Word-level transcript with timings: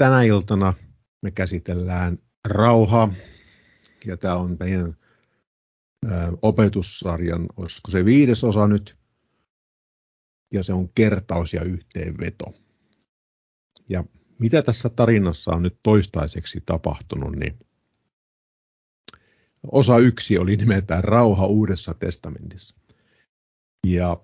tänä 0.00 0.22
iltana 0.22 0.74
me 1.22 1.30
käsitellään 1.30 2.18
rauhaa. 2.48 3.12
Ja 4.06 4.16
tämä 4.16 4.36
on 4.36 4.56
meidän 4.60 4.96
opetussarjan, 6.42 7.46
olisiko 7.56 7.90
se 7.90 8.04
viides 8.04 8.44
osa 8.44 8.66
nyt. 8.66 8.96
Ja 10.54 10.62
se 10.62 10.72
on 10.72 10.88
kertaus 10.94 11.54
ja 11.54 11.62
yhteenveto. 11.62 12.54
Ja 13.88 14.04
mitä 14.38 14.62
tässä 14.62 14.88
tarinassa 14.88 15.50
on 15.50 15.62
nyt 15.62 15.78
toistaiseksi 15.82 16.62
tapahtunut, 16.66 17.36
niin 17.36 17.58
osa 19.72 19.98
yksi 19.98 20.38
oli 20.38 20.56
nimeltään 20.56 21.04
Rauha 21.04 21.46
Uudessa 21.46 21.94
testamentissa. 21.94 22.74
Ja 23.86 24.20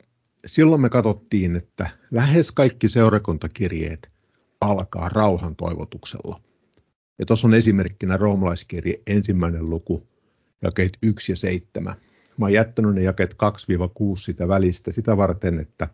silloin 0.46 0.80
me 0.80 0.88
katsottiin, 0.88 1.56
että 1.56 1.90
lähes 2.10 2.52
kaikki 2.52 2.88
seurakuntakirjeet 2.88 4.15
alkaa 4.60 5.08
rauhan 5.08 5.56
toivotuksella. 5.56 6.40
Ja 7.18 7.26
tuossa 7.26 7.46
on 7.46 7.54
esimerkkinä 7.54 8.16
roomalaiskirje 8.16 8.94
ensimmäinen 9.06 9.70
luku, 9.70 10.06
jakeet 10.62 10.98
1 11.02 11.32
ja 11.32 11.36
7. 11.36 11.94
Mä 12.38 12.44
oon 12.44 12.52
jättänyt 12.52 12.94
ne 12.94 13.02
jakeet 13.02 13.32
2-6 13.32 13.36
sitä 14.16 14.48
välistä 14.48 14.92
sitä 14.92 15.16
varten, 15.16 15.60
että, 15.60 15.88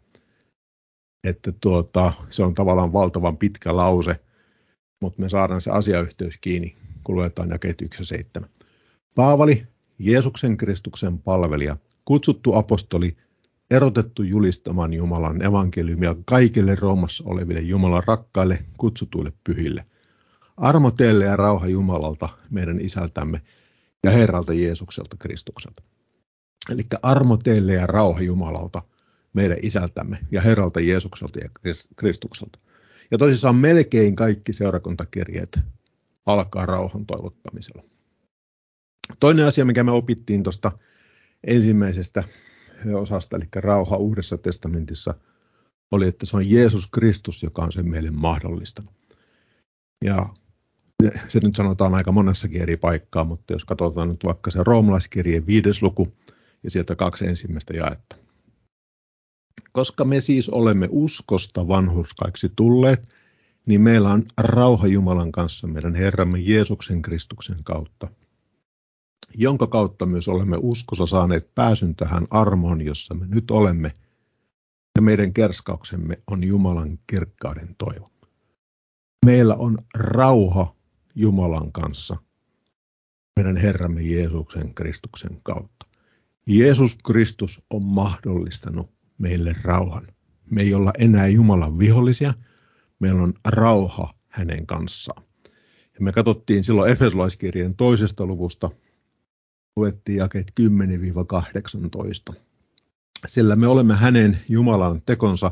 että 1.29 1.53
tuota, 1.53 2.13
se 2.31 2.43
on 2.43 2.55
tavallaan 2.55 2.93
valtavan 2.93 3.37
pitkä 3.37 3.77
lause, 3.77 4.21
mutta 5.01 5.23
me 5.23 5.29
saadaan 5.29 5.61
se 5.61 5.71
asiayhteys 5.71 6.39
kiinni, 6.41 6.77
kun 7.05 7.15
luetaan 7.15 7.51
jakeet 7.51 7.83
1 7.83 8.03
ja 8.03 8.07
7. 8.07 8.49
Paavali, 9.15 9.67
Jeesuksen 9.99 10.57
Kristuksen 10.57 11.19
palvelija, 11.19 11.77
kutsuttu 12.05 12.55
apostoli, 12.55 13.17
erotettu 13.73 14.23
julistamaan 14.23 14.93
Jumalan 14.93 15.43
evankeliumia 15.43 16.17
kaikille 16.25 16.75
Roomassa 16.75 17.25
oleville 17.27 17.61
Jumalan 17.61 18.03
rakkaille 18.07 18.65
kutsutuille 18.77 19.33
pyhille. 19.45 19.85
Armo 20.57 20.91
teille 20.91 21.25
ja 21.25 21.37
rauha 21.37 21.67
Jumalalta, 21.67 22.29
meidän 22.51 22.81
isältämme 22.81 23.43
ja 24.05 24.11
Herralta 24.11 24.53
Jeesukselta 24.53 25.17
Kristukselta. 25.19 25.83
Eli 26.71 26.83
armo 27.03 27.37
teille 27.37 27.73
ja 27.73 27.87
rauha 27.87 28.21
Jumalalta, 28.21 28.83
meidän 29.33 29.59
isältämme 29.63 30.19
ja 30.31 30.41
Herralta 30.41 30.81
Jeesukselta 30.81 31.39
ja 31.39 31.49
Kristukselta. 31.97 32.59
Ja 33.11 33.19
tosissaan 33.19 33.57
melkein 33.57 34.17
kaikki 34.17 34.53
seurakuntakirjeet 34.53 35.61
alkaa 36.27 36.67
rauhan 36.67 37.07
toivottamisella. 37.07 37.83
Toinen 39.21 39.47
asia, 39.47 39.65
mikä 39.65 39.85
me 39.85 39.91
opittiin 39.91 40.43
tuosta 40.43 40.73
ensimmäisestä 41.45 42.25
osasta, 42.95 43.37
eli 43.37 43.49
rauha 43.55 43.97
uudessa 43.97 44.39
testamentissa, 44.39 45.15
oli, 45.91 46.09
että 46.09 46.27
se 46.27 46.37
on 46.37 46.51
Jeesus 46.51 46.89
Kristus, 46.91 47.43
joka 47.43 47.63
on 47.63 47.73
sen 47.73 47.89
meille 47.89 48.11
mahdollistanut. 48.11 48.93
Ja 50.05 50.27
se 51.29 51.41
nyt 51.41 51.55
sanotaan 51.55 51.95
aika 51.95 52.13
monessakin 52.13 52.63
eri 52.63 52.77
paikkaa, 52.77 53.25
mutta 53.25 53.53
jos 53.53 53.65
katsotaan 53.65 54.09
nyt 54.09 54.25
vaikka 54.25 54.51
se 54.51 54.59
roomalaiskirjeen 54.63 55.47
viides 55.47 55.83
luku 55.83 56.13
ja 56.63 56.71
sieltä 56.71 56.97
kaksi 56.97 57.27
ensimmäistä 57.27 57.77
jaetta. 57.77 58.17
Koska 59.73 60.05
me 60.05 60.21
siis 60.21 60.49
olemme 60.49 60.89
uskosta 60.91 61.69
vanhurskaiksi 61.69 62.53
tulleet, 62.57 63.15
niin 63.67 63.81
meillä 63.81 64.11
on 64.11 64.25
rauha 64.39 64.87
Jumalan 64.87 65.33
kanssa 65.33 65.67
meidän 65.67 65.95
Herramme 65.95 66.39
Jeesuksen 66.39 67.03
Kristuksen 67.03 67.65
kautta, 67.65 68.09
jonka 69.35 69.67
kautta 69.67 70.07
myös 70.07 70.29
olemme 70.29 70.57
uskossa 70.61 71.07
saaneet 71.07 71.55
pääsyn 71.55 71.97
tähän 71.97 72.27
armoon, 72.31 72.83
jossa 72.83 73.15
me 73.15 73.27
nyt 73.29 73.51
olemme, 73.51 73.93
ja 74.97 75.03
meidän 75.03 75.33
kerskauksemme 75.33 76.19
on 76.31 76.45
Jumalan 76.45 76.99
kirkkauden 77.07 77.75
toivo. 77.79 78.09
Meillä 79.27 79.55
on 79.55 79.79
rauha 79.95 80.75
Jumalan 81.15 81.73
kanssa 81.73 82.17
meidän 83.37 83.57
Herramme 83.57 84.03
Jeesuksen 84.03 84.75
Kristuksen 84.75 85.41
kautta. 85.43 85.87
Jeesus 86.47 86.99
Kristus 87.05 87.63
on 87.71 87.83
mahdollistanut 87.83 88.91
meille 89.19 89.55
rauhan. 89.63 90.07
Me 90.51 90.63
ei 90.63 90.75
olla 90.75 90.93
enää 90.99 91.27
Jumalan 91.27 91.79
vihollisia, 91.79 92.35
meillä 92.99 93.23
on 93.23 93.35
rauha 93.49 94.15
hänen 94.29 94.67
kanssaan. 94.67 95.23
Ja 95.95 96.01
me 96.01 96.13
katsottiin 96.13 96.65
silloin 96.65 96.93
Efesolaiskirjeen 96.93 97.77
toisesta 97.77 98.27
luvusta 98.27 98.71
luettiin 99.77 100.19
jakeet 100.19 100.53
10-18. 102.33 102.35
Sillä 103.27 103.57
me 103.57 103.67
olemme 103.67 103.95
hänen 103.95 104.41
Jumalan 104.49 105.03
tekonsa 105.07 105.51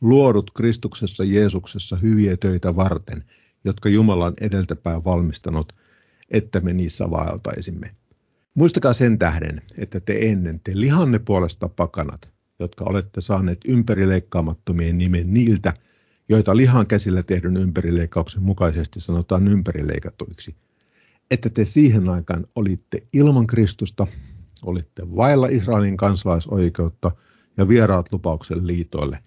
luodut 0.00 0.50
Kristuksessa 0.50 1.24
Jeesuksessa 1.24 1.96
hyviä 1.96 2.36
töitä 2.36 2.76
varten, 2.76 3.24
jotka 3.64 3.88
Jumalan 3.88 4.34
edeltäpäin 4.40 5.04
valmistanut, 5.04 5.72
että 6.30 6.60
me 6.60 6.72
niissä 6.72 7.10
vaeltaisimme. 7.10 7.94
Muistakaa 8.54 8.92
sen 8.92 9.18
tähden, 9.18 9.62
että 9.78 10.00
te 10.00 10.18
ennen 10.20 10.60
te 10.64 10.72
lihanne 10.74 11.18
puolesta 11.18 11.68
pakanat, 11.68 12.30
jotka 12.58 12.84
olette 12.84 13.20
saaneet 13.20 13.60
ympärileikkaamattomien 13.68 14.98
nimen 14.98 15.34
niiltä, 15.34 15.72
joita 16.28 16.56
lihan 16.56 16.86
käsillä 16.86 17.22
tehdyn 17.22 17.56
ympärileikkauksen 17.56 18.42
mukaisesti 18.42 19.00
sanotaan 19.00 19.48
ympärileikatuiksi– 19.48 20.56
että 21.30 21.50
te 21.50 21.64
siihen 21.64 22.08
aikaan 22.08 22.46
olitte 22.54 23.06
ilman 23.12 23.46
Kristusta, 23.46 24.06
olitte 24.62 25.16
vailla 25.16 25.46
Israelin 25.46 25.96
kansalaisoikeutta 25.96 27.12
ja 27.56 27.68
vieraat 27.68 28.12
lupauksen 28.12 28.66
liitoille, 28.66 29.18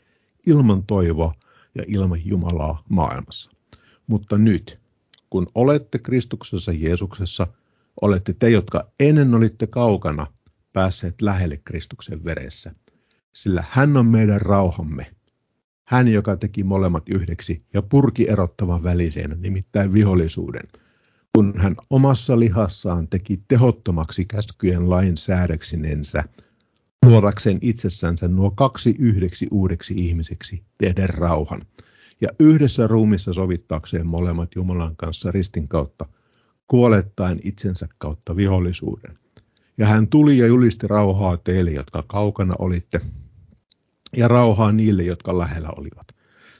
ilman 0.47 0.83
toivoa 0.83 1.33
ja 1.75 1.83
ilman 1.87 2.25
Jumalaa 2.25 2.83
maailmassa. 2.89 3.51
Mutta 4.07 4.37
nyt, 4.37 4.79
kun 5.29 5.47
olette 5.55 5.99
Kristuksessa 5.99 6.71
Jeesuksessa, 6.71 7.47
olette 8.01 8.33
te, 8.33 8.49
jotka 8.49 8.87
ennen 8.99 9.35
olitte 9.35 9.67
kaukana, 9.67 10.27
päässeet 10.73 11.21
lähelle 11.21 11.57
Kristuksen 11.65 12.23
veressä. 12.23 12.75
Sillä 13.33 13.63
hän 13.69 13.97
on 13.97 14.05
meidän 14.05 14.41
rauhamme. 14.41 15.11
Hän, 15.83 16.07
joka 16.07 16.37
teki 16.37 16.63
molemmat 16.63 17.09
yhdeksi 17.09 17.65
ja 17.73 17.81
purki 17.81 18.29
erottavan 18.29 18.83
väliseen, 18.83 19.35
nimittäin 19.39 19.93
vihollisuuden– 19.93 20.67
kun 21.35 21.53
hän 21.57 21.75
omassa 21.89 22.39
lihassaan 22.39 23.07
teki 23.07 23.43
tehottomaksi 23.47 24.25
käskyjen 24.25 24.89
lain 24.89 25.17
säädöksinensä, 25.17 26.23
luodakseen 27.05 27.57
itsessänsä 27.61 28.27
nuo 28.27 28.51
kaksi 28.51 28.95
yhdeksi 28.99 29.47
uudeksi 29.51 29.93
ihmiseksi 29.97 30.63
tehdä 30.77 31.07
rauhan, 31.07 31.61
ja 32.21 32.29
yhdessä 32.39 32.87
ruumissa 32.87 33.33
sovittaakseen 33.33 34.07
molemmat 34.07 34.49
Jumalan 34.55 34.95
kanssa 34.95 35.31
ristin 35.31 35.67
kautta, 35.67 36.05
kuolettaen 36.67 37.39
itsensä 37.43 37.87
kautta 37.97 38.35
vihollisuuden. 38.35 39.17
Ja 39.77 39.85
hän 39.85 40.07
tuli 40.07 40.37
ja 40.37 40.47
julisti 40.47 40.87
rauhaa 40.87 41.37
teille, 41.37 41.71
jotka 41.71 42.03
kaukana 42.07 42.55
olitte, 42.59 43.01
ja 44.17 44.27
rauhaa 44.27 44.71
niille, 44.71 45.03
jotka 45.03 45.37
lähellä 45.37 45.69
olivat. 45.77 46.07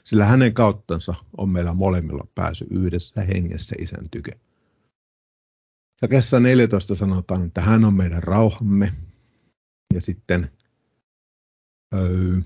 Sillä 0.04 0.24
hänen 0.24 0.54
kauttansa 0.54 1.14
on 1.36 1.48
meillä 1.48 1.74
molemmilla 1.74 2.26
pääsy 2.34 2.66
yhdessä 2.70 3.22
hengessä 3.22 3.76
isän 3.78 4.10
tyke. 4.10 4.32
Jakessa 6.02 6.40
14 6.40 6.94
sanotaan, 6.94 7.44
että 7.46 7.60
hän 7.60 7.84
on 7.84 7.94
meidän 7.94 8.22
rauhamme. 8.22 8.92
Ja 9.94 10.00
sitten, 10.00 10.50
öö, 11.94 12.40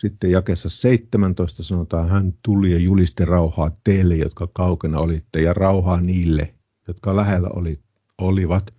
sitten 0.00 0.30
jakessa 0.30 0.68
17 0.68 1.62
sanotaan, 1.62 2.08
hän 2.08 2.34
tuli 2.42 2.72
ja 2.72 2.78
julisti 2.78 3.24
rauhaa 3.24 3.70
teille, 3.84 4.16
jotka 4.16 4.48
kaukana 4.52 4.98
olitte, 4.98 5.42
ja 5.42 5.54
rauhaa 5.54 6.00
niille, 6.00 6.54
jotka 6.88 7.16
lähellä 7.16 7.48
oli, 7.52 7.80
olivat. 8.18 8.75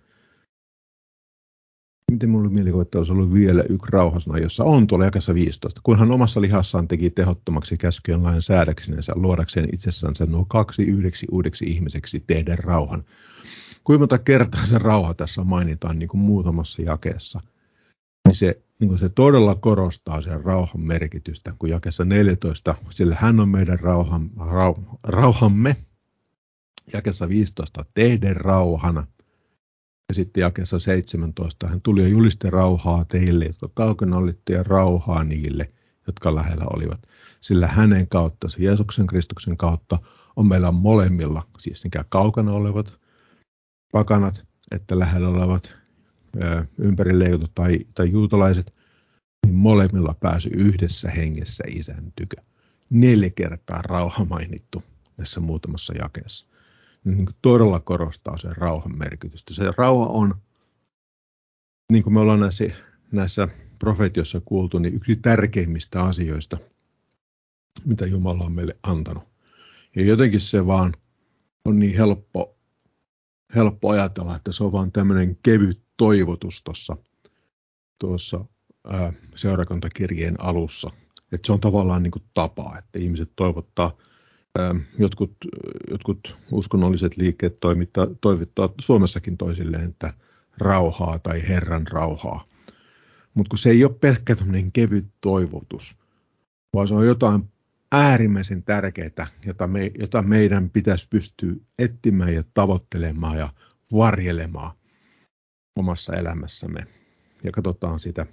Miten 2.10 2.30
minulla 2.30 2.50
mielikuva, 2.50 2.82
että 2.82 2.98
olisi 2.98 3.12
ollut 3.12 3.32
vielä 3.32 3.62
yksi 3.68 3.92
rauhasana, 3.92 4.38
jossa 4.38 4.64
on 4.64 4.86
tuolla 4.86 5.04
jakessa 5.04 5.34
15. 5.34 5.80
Kun 5.84 5.98
hän 5.98 6.10
omassa 6.10 6.40
lihassaan 6.40 6.88
teki 6.88 7.10
tehottomaksi 7.10 7.76
käskyjen 7.76 8.22
lain 8.22 8.42
säädöksinensä 8.42 9.12
luodakseen 9.16 9.68
itsessänsä 9.72 10.26
nuo 10.26 10.44
kaksi 10.44 10.82
yhdeksi 10.82 11.26
uudeksi 11.30 11.64
ihmiseksi 11.64 12.24
tehdä 12.26 12.56
rauhan. 12.56 13.04
Kuinka 13.84 13.98
monta 13.98 14.18
kertaa 14.18 14.66
se 14.66 14.78
rauha 14.78 15.14
tässä 15.14 15.44
mainitaan 15.44 15.98
niin 15.98 16.08
kuin 16.08 16.20
muutamassa 16.20 16.82
jakeessa, 16.82 17.40
niin 18.26 18.34
se, 18.34 18.60
niin 18.80 18.88
kuin 18.88 18.98
se 18.98 19.08
todella 19.08 19.54
korostaa 19.54 20.22
sen 20.22 20.44
rauhan 20.44 20.80
merkitystä, 20.80 21.54
kun 21.58 21.68
jakessa 21.68 22.04
14, 22.04 22.74
sillä 22.90 23.16
hän 23.18 23.40
on 23.40 23.48
meidän 23.48 23.80
rauhan, 23.80 24.30
rau, 24.50 24.74
rauhamme, 25.02 25.76
jakessa 26.92 27.28
15 27.28 27.84
teidän 27.94 28.36
rauhana, 28.36 29.06
ja 30.08 30.14
sitten 30.14 30.40
jakessa 30.40 30.78
17 30.78 31.68
hän 31.68 31.80
tuli 31.80 32.02
ja 32.02 32.08
julisti 32.08 32.50
rauhaa 32.50 33.04
teille, 33.04 33.44
jotka 33.44 33.68
kaukana 33.74 34.16
olitte, 34.16 34.52
ja 34.52 34.62
rauhaa 34.62 35.24
niille, 35.24 35.68
jotka 36.06 36.34
lähellä 36.34 36.64
olivat. 36.74 37.00
Sillä 37.40 37.66
hänen 37.66 38.08
kautta, 38.08 38.48
se 38.48 38.62
Jeesuksen 38.62 39.06
Kristuksen 39.06 39.56
kautta, 39.56 39.98
on 40.36 40.46
meillä 40.46 40.72
molemmilla, 40.72 41.42
siis 41.58 41.80
sekä 41.80 42.04
kaukana 42.08 42.52
olevat 42.52 42.98
pakanat 43.92 44.48
että 44.70 44.98
lähellä 44.98 45.28
olevat 45.28 45.76
ympärileikotut 46.78 47.54
tai, 47.54 47.78
tai 47.94 48.10
juutalaiset, 48.10 48.72
niin 49.46 49.54
molemmilla 49.54 50.14
pääsy 50.20 50.50
yhdessä 50.54 51.10
hengessä 51.10 51.64
isän 51.68 52.12
tykö. 52.16 52.36
Neljä 52.90 53.30
kertaa 53.30 53.82
rauha 53.82 54.24
mainittu 54.24 54.82
tässä 55.16 55.40
muutamassa 55.40 55.94
jakeessa. 55.94 56.46
Niin 57.04 57.26
todella 57.42 57.80
korostaa 57.80 58.38
sen 58.38 58.56
rauhan 58.56 58.98
merkitystä. 58.98 59.54
Se 59.54 59.72
rauha 59.76 60.06
on, 60.06 60.34
niin 61.92 62.02
kuin 62.02 62.14
me 62.14 62.20
ollaan 62.20 62.40
näissä, 62.40 62.64
näissä 63.12 63.48
profetiossa 63.78 64.40
kuultu, 64.44 64.78
niin 64.78 64.94
yksi 64.94 65.16
tärkeimmistä 65.16 66.02
asioista, 66.02 66.58
mitä 67.84 68.06
Jumala 68.06 68.44
on 68.44 68.52
meille 68.52 68.76
antanut. 68.82 69.24
Ja 69.96 70.04
jotenkin 70.04 70.40
se 70.40 70.66
vaan 70.66 70.92
on 71.64 71.78
niin 71.78 71.96
helppo, 71.96 72.56
helppo 73.54 73.90
ajatella, 73.90 74.36
että 74.36 74.52
se 74.52 74.64
on 74.64 74.72
vaan 74.72 74.92
tämmöinen 74.92 75.38
kevyt 75.42 75.80
toivotus 75.96 76.62
tuossa 76.62 76.96
tuossa 77.98 78.44
seurakuntakirjeen 79.36 80.40
alussa. 80.40 80.90
Että 81.32 81.46
se 81.46 81.52
on 81.52 81.60
tavallaan 81.60 82.02
niin 82.02 82.10
kuin 82.10 82.24
tapa, 82.34 82.78
että 82.78 82.98
ihmiset 82.98 83.32
toivottaa, 83.36 83.96
jotkut, 84.98 85.32
jotkut 85.90 86.36
uskonnolliset 86.52 87.16
liikkeet 87.16 87.60
toimittaa, 88.20 88.68
Suomessakin 88.80 89.36
toisilleen, 89.36 89.88
että 89.88 90.12
rauhaa 90.58 91.18
tai 91.18 91.48
Herran 91.48 91.86
rauhaa. 91.86 92.44
Mutta 93.34 93.50
kun 93.50 93.58
se 93.58 93.70
ei 93.70 93.84
ole 93.84 93.94
pelkkä 94.00 94.36
kevyt 94.72 95.06
toivotus, 95.20 95.96
vaan 96.74 96.88
se 96.88 96.94
on 96.94 97.06
jotain 97.06 97.42
äärimmäisen 97.92 98.62
tärkeää, 98.62 99.26
jota, 99.46 99.66
me, 99.66 99.90
jota 99.98 100.22
meidän 100.22 100.70
pitäisi 100.70 101.06
pystyä 101.10 101.54
etsimään 101.78 102.34
ja 102.34 102.44
tavoittelemaan 102.54 103.38
ja 103.38 103.52
varjelemaan 103.92 104.70
omassa 105.76 106.12
elämässämme. 106.12 106.80
Ja 107.44 107.52
katsotaan 107.52 108.00
sitä, 108.00 108.26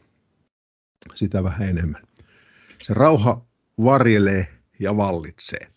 sitä 1.15 1.43
vähän 1.43 1.69
enemmän. 1.69 2.01
Se 2.83 2.93
rauha 2.93 3.45
varjelee 3.83 4.47
ja 4.79 4.97
vallitsee. 4.97 5.74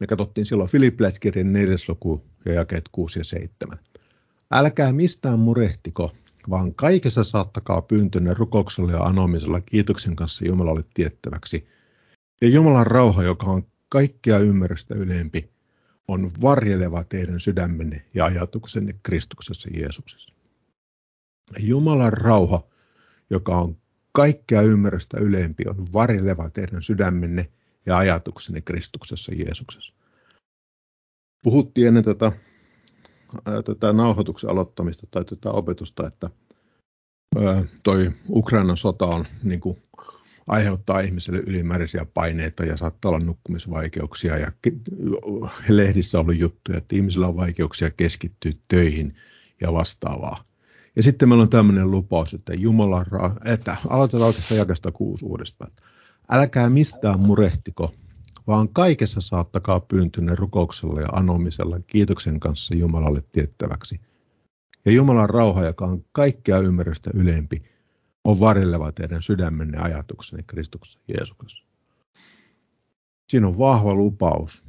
Me 0.00 0.06
katsottiin 0.06 0.46
silloin 0.46 0.70
Filippiläiskirjan 0.70 1.52
neljäs 1.52 1.88
luku 1.88 2.24
ja 2.44 2.52
jakeet 2.52 2.88
6 2.92 3.18
ja 3.18 3.24
7. 3.24 3.78
Älkää 4.50 4.92
mistään 4.92 5.38
murehtiko, 5.38 6.12
vaan 6.50 6.74
kaikessa 6.74 7.24
saattakaa 7.24 7.82
pyyntönne 7.82 8.34
rukouksella 8.34 8.92
ja 8.92 9.02
anomisella 9.02 9.60
kiitoksen 9.60 10.16
kanssa 10.16 10.44
Jumalalle 10.44 10.84
tiettäväksi. 10.94 11.68
Ja 12.40 12.48
Jumalan 12.48 12.86
rauha, 12.86 13.22
joka 13.22 13.46
on 13.46 13.66
kaikkea 13.88 14.38
ymmärrystä 14.38 14.94
ylempi, 14.94 15.50
on 16.08 16.30
varjeleva 16.42 17.04
teidän 17.04 17.40
sydämenne 17.40 18.04
ja 18.14 18.24
ajatuksenne 18.24 18.94
Kristuksessa 19.02 19.68
Jeesuksessa. 19.74 20.34
Jumalan 21.58 22.12
rauha, 22.12 22.66
joka 23.30 23.58
on 23.58 23.76
kaikkea 24.12 24.62
ymmärrystä 24.62 25.20
ylempi, 25.20 25.64
on 25.68 25.92
varjeleva 25.92 26.50
teidän 26.50 26.82
sydämenne 26.82 27.48
ja 27.86 27.98
ajatuksenne 27.98 28.60
Kristuksessa 28.60 29.32
Jeesuksessa. 29.34 29.94
Puhuttiin 31.42 31.86
ennen 31.86 32.04
tätä, 32.04 32.32
tätä 33.64 33.92
nauhoituksen 33.92 34.50
aloittamista 34.50 35.06
tai 35.10 35.24
tätä 35.24 35.50
opetusta, 35.50 36.06
että 36.06 36.30
toi 37.82 38.12
Ukrainan 38.28 38.76
sota 38.76 39.06
on 39.06 39.24
niin 39.42 39.60
kuin, 39.60 39.82
aiheuttaa 40.48 41.00
ihmiselle 41.00 41.38
ylimääräisiä 41.46 42.06
paineita 42.14 42.64
ja 42.64 42.76
saattaa 42.76 43.08
olla 43.08 43.24
nukkumisvaikeuksia 43.24 44.38
ja 44.38 44.52
lehdissä 45.68 46.18
on 46.18 46.22
ollut 46.24 46.40
juttuja, 46.40 46.78
että 46.78 46.96
ihmisillä 46.96 47.28
on 47.28 47.36
vaikeuksia 47.36 47.90
keskittyä 47.90 48.52
töihin 48.68 49.16
ja 49.60 49.72
vastaavaa. 49.72 50.44
Ja 50.96 51.02
sitten 51.02 51.28
meillä 51.28 51.42
on 51.42 51.50
tämmöinen 51.50 51.90
lupaus, 51.90 52.34
että 52.34 52.54
Jumala, 52.54 53.04
että 53.44 53.76
aloitetaan 53.88 54.26
oikeastaan 54.26 54.58
jakesta 54.58 54.92
kuusi 54.92 55.24
uudestaan. 55.24 55.72
Älkää 56.30 56.70
mistään 56.70 57.20
murehtiko, 57.20 57.92
vaan 58.46 58.68
kaikessa 58.68 59.20
saattakaa 59.20 59.80
pyyntönne 59.80 60.34
rukouksella 60.34 61.00
ja 61.00 61.06
anomisella 61.12 61.80
kiitoksen 61.86 62.40
kanssa 62.40 62.74
Jumalalle 62.74 63.22
tiettäväksi. 63.32 64.00
Ja 64.84 64.92
Jumalan 64.92 65.30
rauha, 65.30 65.64
joka 65.64 65.86
on 65.86 66.04
kaikkea 66.12 66.58
ymmärrystä 66.58 67.10
ylempi, 67.14 67.62
on 68.24 68.40
varjeleva 68.40 68.92
teidän 68.92 69.22
sydämenne 69.22 69.78
ajatuksenne 69.78 70.44
Kristuksessa 70.46 71.00
Jeesuksessa. 71.08 71.64
Siinä 73.28 73.46
on 73.46 73.58
vahva 73.58 73.94
lupaus, 73.94 74.64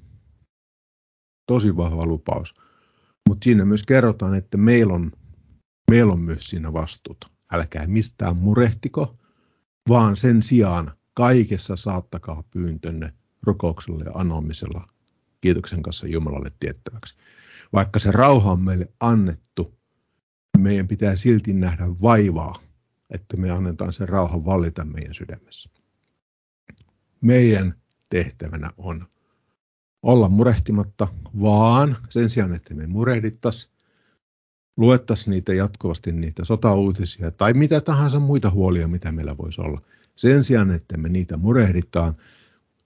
tosi 1.45 1.77
vahva 1.77 2.05
lupaus, 2.05 2.55
mutta 3.29 3.43
siinä 3.43 3.65
myös 3.65 3.83
kerrotaan, 3.83 4.35
että 4.35 4.57
meillä 4.57 4.93
on 4.93 5.11
Meillä 5.91 6.13
on 6.13 6.19
myös 6.19 6.43
siinä 6.43 6.73
vastuuta. 6.73 7.29
Älkää 7.51 7.87
mistään 7.87 8.35
murehtiko, 8.41 9.15
vaan 9.89 10.17
sen 10.17 10.43
sijaan 10.43 10.91
kaikessa 11.15 11.75
saattakaa 11.75 12.43
pyyntönne 12.51 13.13
rukouksella 13.43 14.03
ja 14.03 14.11
anomisella 14.13 14.87
kiitoksen 15.41 15.81
kanssa 15.83 16.07
Jumalalle 16.07 16.51
tiettäväksi. 16.59 17.15
Vaikka 17.73 17.99
se 17.99 18.11
rauha 18.11 18.51
on 18.51 18.61
meille 18.61 18.89
annettu, 18.99 19.73
meidän 20.57 20.87
pitää 20.87 21.15
silti 21.15 21.53
nähdä 21.53 21.87
vaivaa, 22.01 22.55
että 23.09 23.37
me 23.37 23.51
annetaan 23.51 23.93
sen 23.93 24.09
rauhan 24.09 24.45
vallita 24.45 24.85
meidän 24.85 25.13
sydämessä. 25.13 25.69
Meidän 27.21 27.75
tehtävänä 28.09 28.71
on 28.77 29.05
olla 30.03 30.29
murehtimatta, 30.29 31.07
vaan 31.41 31.97
sen 32.09 32.29
sijaan, 32.29 32.53
että 32.53 32.73
me 32.73 32.87
murehdittaisiin, 32.87 33.71
luettaisiin 34.77 35.31
niitä 35.31 35.53
jatkuvasti, 35.53 36.11
niitä 36.11 36.45
sotauutisia 36.45 37.31
tai 37.31 37.53
mitä 37.53 37.81
tahansa 37.81 38.19
muita 38.19 38.49
huolia, 38.49 38.87
mitä 38.87 39.11
meillä 39.11 39.37
voisi 39.37 39.61
olla. 39.61 39.81
Sen 40.15 40.43
sijaan, 40.43 40.71
että 40.71 40.97
me 40.97 41.09
niitä 41.09 41.37
murehditaan, 41.37 42.15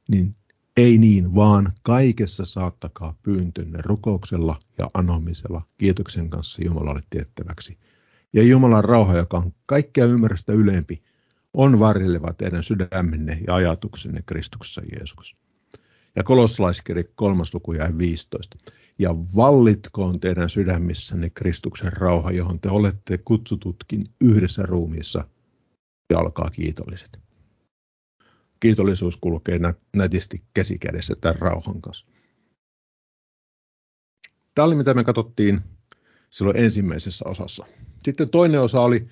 niin 0.08 0.36
ei 0.78 0.98
niin, 0.98 1.36
vaan 1.36 1.72
kaikessa 1.82 2.46
saattakaa 2.46 3.16
pyyntönne 3.24 3.80
rukouksella 3.86 4.60
ja 4.78 4.90
anomisella 4.94 5.62
kiitoksen 5.78 6.30
kanssa 6.30 6.64
Jumalalle 6.64 7.02
tiettäväksi. 7.10 7.78
Ja 8.34 8.44
Jumalan 8.44 8.84
rauha, 8.84 9.18
joka 9.18 9.38
on 9.38 9.54
kaikkea 9.66 10.06
ymmärrystä 10.06 10.54
ylempi, 10.54 11.04
on 11.54 11.80
varjeleva 11.80 12.34
teidän 12.34 12.64
sydämenne 12.64 13.42
ja 13.48 13.56
ajatuksenne 13.56 14.22
Kristuksessa 14.26 14.82
Jeesuksessa. 14.94 15.44
Ja 16.16 16.24
kolossalaiskirja 16.24 17.04
kolmas 17.16 17.54
luku 17.54 17.74
ja 17.74 17.98
15 17.98 18.58
ja 19.00 19.16
vallitkoon 19.36 20.20
teidän 20.20 20.50
sydämissänne 20.50 21.30
Kristuksen 21.30 21.94
rauha, 21.94 22.32
johon 22.32 22.60
te 22.60 22.70
olette 22.70 23.18
kutsututkin 23.18 24.10
yhdessä 24.22 24.64
ruumiissa, 24.64 25.28
ja 26.10 26.20
alkaa 26.20 26.50
kiitolliset. 26.50 27.20
Kiitollisuus 28.60 29.18
kulkee 29.18 29.60
nätisti 29.96 30.44
käsikädessä 30.54 31.16
tämän 31.22 31.40
rauhan 31.40 31.82
kanssa. 31.82 32.06
Tämä 34.56 34.66
oli 34.66 34.76
mitä 34.76 34.94
me 34.94 35.04
katsottiin 35.04 35.62
silloin 36.30 36.58
ensimmäisessä 36.58 37.26
osassa. 37.28 37.66
Sitten 38.06 38.30
toinen 38.30 38.62
osa 38.62 38.82
oli 38.82 39.08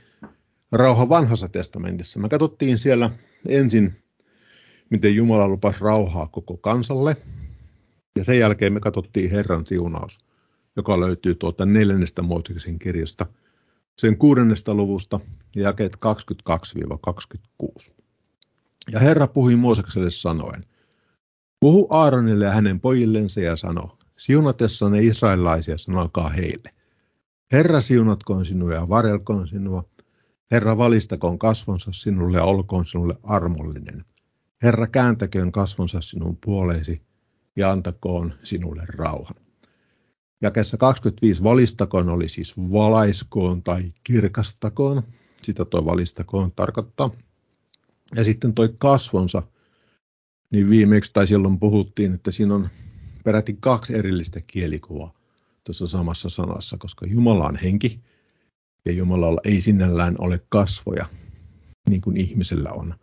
rauha 0.72 1.10
vanhassa 1.10 1.50
testamentissa. 1.50 2.20
Me 2.20 2.30
katsottiin 2.30 2.78
siellä 2.78 3.10
ensin, 3.48 4.04
miten 4.90 5.16
Jumala 5.16 5.48
lupasi 5.48 5.80
rauhaa 5.82 6.28
koko 6.28 6.58
kansalle, 6.58 7.18
ja 8.16 8.24
sen 8.24 8.40
jälkeen 8.40 8.74
me 8.74 8.80
katsottiin 8.80 9.32
Herran 9.32 9.68
siunaus, 9.68 10.20
joka 10.76 11.00
löytyy 11.00 11.36
tuolta 11.36 11.66
neljännestä 11.66 12.22
Mooseksen 12.22 12.80
kirjasta, 12.80 13.26
sen 13.98 14.18
kuudennesta 14.18 14.74
luvusta 14.74 15.20
ja 15.56 15.62
jakeet 15.62 15.98
22-26. 17.86 17.92
Ja 18.92 19.00
Herra 19.00 19.28
puhui 19.28 19.56
Moosekselle 19.56 20.12
sanoen, 20.12 20.66
Puhu 21.60 21.88
Aaronille 21.90 22.46
ja 22.46 22.52
hänen 22.52 22.80
pojillensa 22.80 23.42
ja 23.42 23.56
sano, 23.56 23.98
siunatessanne 24.18 25.02
israelaisia 25.02 25.78
sanokaa 25.78 26.30
heille. 26.30 26.70
Herra 27.52 27.82
siunatkoon 27.82 28.46
sinua 28.46 28.74
ja 28.74 28.90
varelkoon 28.90 29.48
sinua. 29.48 29.84
Herra 30.52 30.78
valistakoon 30.78 31.40
kasvonsa 31.40 31.92
sinulle 31.94 32.38
ja 32.38 32.44
olkoon 32.44 32.86
sinulle 32.86 33.14
armollinen. 33.24 34.06
Herra 34.64 34.88
kääntäköön 34.88 35.52
kasvonsa 35.52 36.02
sinun 36.02 36.38
puoleesi 36.46 37.02
ja 37.56 37.72
antakoon 37.72 38.34
sinulle 38.44 38.84
rauhan. 38.88 39.47
Jakessa 40.42 40.78
25 40.78 41.44
valistakoon 41.44 42.10
oli 42.10 42.28
siis 42.28 42.58
valaiskoon 42.58 43.64
tai 43.64 43.84
kirkastakoon. 44.04 45.04
Sitä 45.42 45.66
tuo 45.66 45.86
valistakoon 45.86 46.52
tarkoittaa. 46.52 47.10
Ja 48.16 48.24
sitten 48.24 48.54
toi 48.54 48.76
kasvonsa, 48.78 49.44
niin 50.52 50.70
viimeksi 50.70 51.12
tai 51.14 51.28
silloin 51.28 51.60
puhuttiin, 51.60 52.14
että 52.14 52.32
siinä 52.32 52.56
on 52.56 52.70
peräti 53.24 53.58
kaksi 53.60 53.96
erillistä 53.96 54.42
kielikuvaa 54.48 55.14
tuossa 55.64 55.88
samassa 55.88 56.30
sanassa, 56.30 56.78
koska 56.78 57.06
Jumala 57.06 57.46
on 57.46 57.56
henki 57.56 58.00
ja 58.86 58.92
Jumalalla 58.92 59.42
ei 59.44 59.62
sinällään 59.62 60.16
ole 60.20 60.42
kasvoja, 60.50 61.06
niin 61.90 62.02
kuin 62.02 62.18
ihmisellä 62.18 62.72
on. 62.72 62.94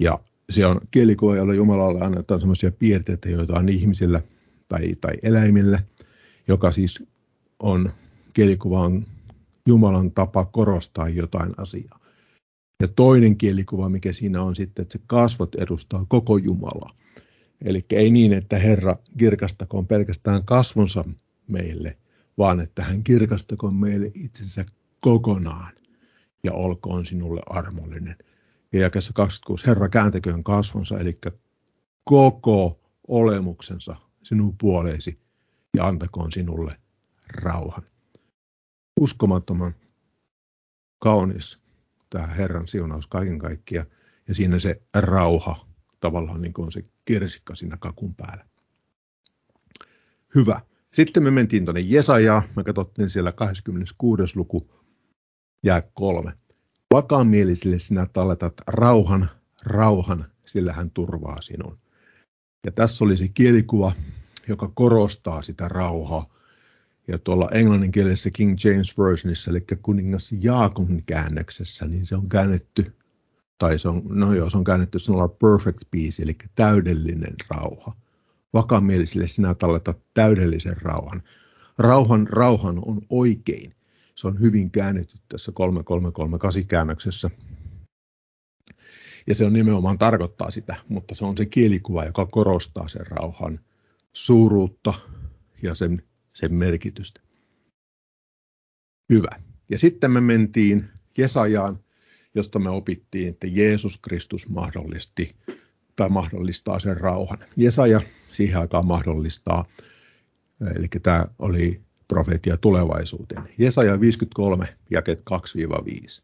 Ja 0.00 0.18
se 0.50 0.66
on 0.66 0.80
kielikuva, 0.90 1.36
jolla 1.36 1.54
Jumalalle 1.54 2.00
annetaan 2.00 2.40
sellaisia 2.40 2.72
piirteitä, 2.72 3.28
joita 3.28 3.58
on 3.58 3.68
ihmisillä 3.68 4.22
tai, 4.68 4.92
tai 5.00 5.12
eläimillä, 5.22 5.82
joka 6.48 6.72
siis 6.72 7.02
on, 7.58 7.92
kielikuva 8.32 8.80
on 8.80 9.06
Jumalan 9.66 10.10
tapa 10.10 10.44
korostaa 10.44 11.08
jotain 11.08 11.52
asiaa. 11.56 11.98
Ja 12.80 12.88
toinen 12.88 13.36
kielikuva, 13.36 13.88
mikä 13.88 14.12
siinä 14.12 14.42
on 14.42 14.56
sitten, 14.56 14.82
että 14.82 14.92
se 14.92 15.04
kasvot 15.06 15.54
edustaa 15.54 16.04
koko 16.08 16.36
Jumalaa. 16.36 16.94
Eli 17.64 17.84
ei 17.90 18.10
niin, 18.10 18.32
että 18.32 18.58
Herra 18.58 18.96
kirkastakoon 19.18 19.86
pelkästään 19.86 20.44
kasvonsa 20.44 21.04
meille, 21.48 21.96
vaan 22.38 22.60
että 22.60 22.82
hän 22.82 23.04
kirkastakoon 23.04 23.74
meille 23.74 24.10
itsensä 24.14 24.64
kokonaan 25.00 25.72
ja 26.44 26.52
olkoon 26.52 27.06
sinulle 27.06 27.40
armollinen. 27.46 28.16
Ja 28.72 28.80
jakessa 28.80 29.12
26, 29.12 29.66
Herra 29.66 29.88
kääntäköön 29.88 30.44
kasvonsa, 30.44 31.00
eli 31.00 31.18
koko 32.04 32.80
olemuksensa 33.08 33.96
sinun 34.22 34.56
puoleesi 34.58 35.21
ja 35.76 35.86
antakoon 35.86 36.32
sinulle 36.32 36.76
rauhan. 37.28 37.82
Uskomattoman 39.00 39.74
kaunis 40.98 41.58
tämä 42.10 42.26
Herran 42.26 42.68
siunaus 42.68 43.06
kaiken 43.06 43.38
kaikkiaan 43.38 43.86
ja 44.28 44.34
siinä 44.34 44.58
se 44.58 44.82
rauha 44.94 45.66
tavallaan 46.00 46.40
niin 46.40 46.52
kuin 46.52 46.66
on 46.66 46.72
se 46.72 46.84
kirsikka 47.04 47.56
siinä 47.56 47.76
kakun 47.76 48.14
päällä. 48.14 48.46
Hyvä. 50.34 50.60
Sitten 50.92 51.22
me 51.22 51.30
mentiin 51.30 51.64
tuonne 51.64 51.80
Jesajaa. 51.80 52.42
Me 52.56 52.64
katsottiin 52.64 53.10
siellä 53.10 53.32
26. 53.32 54.22
luku, 54.36 54.70
jää 55.62 55.82
kolme. 55.94 56.32
Vakaamielisille 56.94 57.78
sinä 57.78 58.06
talletat 58.12 58.54
rauhan, 58.66 59.30
rauhan, 59.62 60.24
sillä 60.46 60.72
hän 60.72 60.90
turvaa 60.90 61.42
sinun. 61.42 61.78
Ja 62.66 62.72
tässä 62.72 63.04
oli 63.04 63.16
se 63.16 63.28
kielikuva, 63.28 63.92
joka 64.48 64.70
korostaa 64.74 65.42
sitä 65.42 65.68
rauhaa. 65.68 66.32
Ja 67.08 67.18
tuolla 67.18 67.48
englanninkielisessä 67.52 68.30
King 68.30 68.56
James 68.64 68.98
Versionissa, 68.98 69.50
eli 69.50 69.64
kuningas 69.82 70.34
Jaakon 70.40 71.02
käännöksessä, 71.06 71.86
niin 71.86 72.06
se 72.06 72.16
on 72.16 72.28
käännetty, 72.28 72.92
tai 73.58 73.78
se 73.78 73.88
on, 73.88 74.02
no 74.08 74.34
joo, 74.34 74.50
se 74.50 74.58
on 74.58 74.64
käännetty 74.64 74.98
sanalla 74.98 75.28
perfect 75.28 75.84
peace, 75.90 76.22
eli 76.22 76.36
täydellinen 76.54 77.34
rauha. 77.50 77.96
Vakaamielisille 78.52 79.26
sinä 79.26 79.54
talletat 79.54 79.98
täydellisen 80.14 80.76
rauhan. 80.82 81.22
Rauhan, 81.78 82.28
rauhan 82.30 82.82
on 82.86 83.00
oikein. 83.10 83.74
Se 84.14 84.26
on 84.26 84.40
hyvin 84.40 84.70
käännetty 84.70 85.18
tässä 85.28 85.52
3338 85.52 86.66
käännöksessä. 86.66 87.30
Ja 89.26 89.34
se 89.34 89.44
on 89.44 89.52
nimenomaan 89.52 89.98
tarkoittaa 89.98 90.50
sitä, 90.50 90.76
mutta 90.88 91.14
se 91.14 91.24
on 91.24 91.36
se 91.36 91.46
kielikuva, 91.46 92.04
joka 92.04 92.26
korostaa 92.26 92.88
sen 92.88 93.06
rauhan 93.06 93.60
suuruutta 94.12 94.94
ja 95.62 95.74
sen, 95.74 96.02
sen 96.32 96.54
merkitystä. 96.54 97.20
Hyvä. 99.12 99.42
Ja 99.68 99.78
sitten 99.78 100.10
me 100.10 100.20
mentiin 100.20 100.90
Jesajaan, 101.18 101.78
josta 102.34 102.58
me 102.58 102.70
opittiin, 102.70 103.28
että 103.28 103.46
Jeesus 103.46 103.98
Kristus 103.98 104.48
mahdollisti 104.48 105.36
tai 105.96 106.08
mahdollistaa 106.08 106.80
sen 106.80 106.96
rauhan. 106.96 107.38
Jesaja 107.56 108.00
siihen 108.32 108.60
aikaan 108.60 108.86
mahdollistaa, 108.86 109.64
eli 110.76 110.88
tämä 111.02 111.26
oli 111.38 111.80
profeetia 112.08 112.56
tulevaisuuteen. 112.56 113.42
Jesaja 113.58 114.00
53, 114.00 114.76
jaket 114.90 115.22
2-5. 116.18 116.22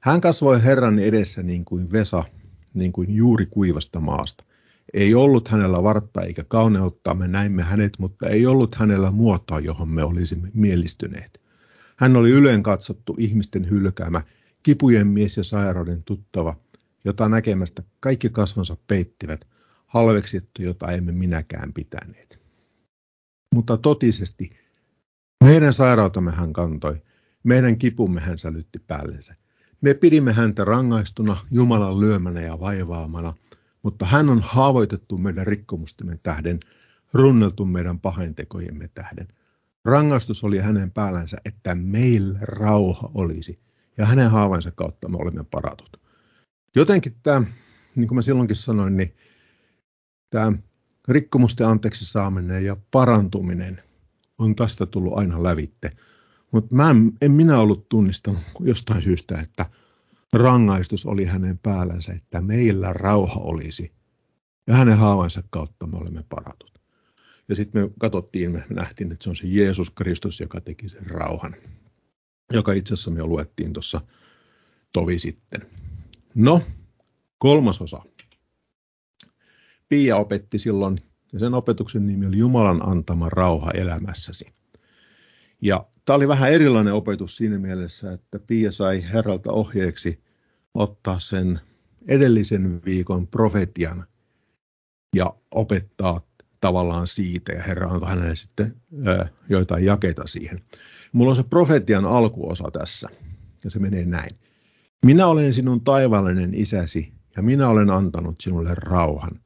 Hän 0.00 0.20
kasvoi 0.20 0.62
Herran 0.62 0.98
edessä 0.98 1.42
niin 1.42 1.64
kuin 1.64 1.92
Vesa, 1.92 2.24
niin 2.74 2.92
kuin 2.92 3.14
juuri 3.14 3.46
kuivasta 3.46 4.00
maasta. 4.00 4.44
Ei 4.94 5.14
ollut 5.14 5.48
hänellä 5.48 5.82
vartta 5.82 6.22
eikä 6.22 6.44
kauneutta, 6.44 7.14
me 7.14 7.28
näimme 7.28 7.62
hänet, 7.62 7.92
mutta 7.98 8.28
ei 8.28 8.46
ollut 8.46 8.74
hänellä 8.74 9.10
muotoa, 9.10 9.60
johon 9.60 9.88
me 9.88 10.04
olisimme 10.04 10.50
mielistyneet. 10.54 11.40
Hän 11.96 12.16
oli 12.16 12.30
yleen 12.30 12.62
katsottu 12.62 13.14
ihmisten 13.18 13.70
hylkäämä, 13.70 14.22
kipujen 14.62 15.06
mies 15.06 15.36
ja 15.36 15.44
sairauden 15.44 16.02
tuttava, 16.02 16.56
jota 17.04 17.28
näkemästä 17.28 17.82
kaikki 18.00 18.28
kasvonsa 18.28 18.76
peittivät, 18.86 19.48
halveksittu, 19.86 20.62
jota 20.62 20.92
emme 20.92 21.12
minäkään 21.12 21.72
pitäneet. 21.72 22.40
Mutta 23.54 23.76
totisesti, 23.76 24.50
meidän 25.44 25.72
sairautamme 25.72 26.30
hän 26.30 26.52
kantoi, 26.52 27.02
meidän 27.42 27.78
kipumme 27.78 28.20
hän 28.20 28.38
sälytti 28.38 28.78
päällensä. 28.78 29.34
Me 29.80 29.94
pidimme 29.94 30.32
häntä 30.32 30.64
rangaistuna, 30.64 31.36
Jumalan 31.50 32.00
lyömänä 32.00 32.40
ja 32.40 32.60
vaivaamana, 32.60 33.34
mutta 33.82 34.04
hän 34.04 34.28
on 34.28 34.40
haavoitettu 34.42 35.18
meidän 35.18 35.46
rikkomustemme 35.46 36.18
tähden, 36.22 36.60
runneltu 37.12 37.64
meidän 37.64 38.00
pahentekojemme 38.00 38.88
tähden. 38.94 39.28
Rangaistus 39.84 40.44
oli 40.44 40.58
hänen 40.58 40.90
päällänsä, 40.90 41.36
että 41.44 41.74
meillä 41.74 42.38
rauha 42.42 43.10
olisi, 43.14 43.60
ja 43.98 44.06
hänen 44.06 44.30
haavansa 44.30 44.70
kautta 44.70 45.08
me 45.08 45.16
olemme 45.16 45.44
paratut. 45.44 46.00
Jotenkin 46.76 47.16
tämä, 47.22 47.42
niin 47.96 48.08
kuin 48.08 48.16
mä 48.16 48.22
silloinkin 48.22 48.56
sanoin, 48.56 48.96
niin 48.96 49.14
tämä 50.30 50.52
rikkomusten 51.08 51.66
anteeksi 51.66 52.04
saaminen 52.04 52.64
ja 52.64 52.76
parantuminen 52.90 53.82
on 54.38 54.56
tästä 54.56 54.86
tullut 54.86 55.18
aina 55.18 55.42
lävitte. 55.42 55.90
Mutta 56.50 56.90
en, 56.90 57.12
en 57.22 57.32
minä 57.32 57.58
ollut 57.58 57.88
tunnistanut 57.88 58.40
jostain 58.60 59.02
syystä, 59.02 59.40
että 59.40 59.66
rangaistus 60.32 61.06
oli 61.06 61.24
hänen 61.24 61.58
päällänsä, 61.58 62.12
että 62.12 62.40
meillä 62.40 62.92
rauha 62.92 63.40
olisi. 63.40 63.92
Ja 64.66 64.74
hänen 64.74 64.98
haavansa 64.98 65.42
kautta 65.50 65.86
me 65.86 65.98
olemme 65.98 66.24
paratut. 66.28 66.80
Ja 67.48 67.56
sitten 67.56 67.82
me 67.82 67.90
katsottiin, 67.98 68.52
me 68.52 68.64
nähtiin, 68.70 69.12
että 69.12 69.24
se 69.24 69.30
on 69.30 69.36
se 69.36 69.46
Jeesus 69.46 69.90
Kristus, 69.90 70.40
joka 70.40 70.60
teki 70.60 70.88
sen 70.88 71.06
rauhan, 71.06 71.56
joka 72.52 72.72
itse 72.72 72.94
asiassa 72.94 73.10
me 73.10 73.24
luettiin 73.24 73.72
tuossa 73.72 74.00
tovi 74.92 75.18
sitten. 75.18 75.66
No, 76.34 76.62
kolmas 77.38 77.80
osa. 77.80 78.02
Pia 79.88 80.16
opetti 80.16 80.58
silloin, 80.58 81.00
ja 81.32 81.38
sen 81.38 81.54
opetuksen 81.54 82.06
nimi 82.06 82.26
oli 82.26 82.38
Jumalan 82.38 82.88
antama 82.88 83.28
rauha 83.28 83.70
elämässäsi. 83.70 84.46
Ja 85.60 85.86
tämä 86.10 86.16
oli 86.16 86.28
vähän 86.28 86.52
erilainen 86.52 86.94
opetus 86.94 87.36
siinä 87.36 87.58
mielessä, 87.58 88.12
että 88.12 88.38
Pia 88.38 88.72
sai 88.72 89.04
herralta 89.12 89.52
ohjeeksi 89.52 90.20
ottaa 90.74 91.20
sen 91.20 91.60
edellisen 92.08 92.80
viikon 92.84 93.26
profetian 93.26 94.06
ja 95.16 95.34
opettaa 95.54 96.20
tavallaan 96.60 97.06
siitä, 97.06 97.52
ja 97.52 97.62
Herra 97.62 97.90
antoi 97.90 98.08
hänelle 98.08 98.36
sitten 98.36 98.76
ö, 99.06 99.26
joitain 99.48 99.84
jakeita 99.84 100.26
siihen. 100.26 100.58
Mulla 101.12 101.30
on 101.30 101.36
se 101.36 101.42
profetian 101.42 102.04
alkuosa 102.04 102.70
tässä, 102.72 103.08
ja 103.64 103.70
se 103.70 103.78
menee 103.78 104.04
näin. 104.04 104.30
Minä 105.06 105.26
olen 105.26 105.52
sinun 105.52 105.84
taivaallinen 105.84 106.54
isäsi, 106.54 107.12
ja 107.36 107.42
minä 107.42 107.68
olen 107.68 107.90
antanut 107.90 108.40
sinulle 108.40 108.74
rauhan. 108.74 109.40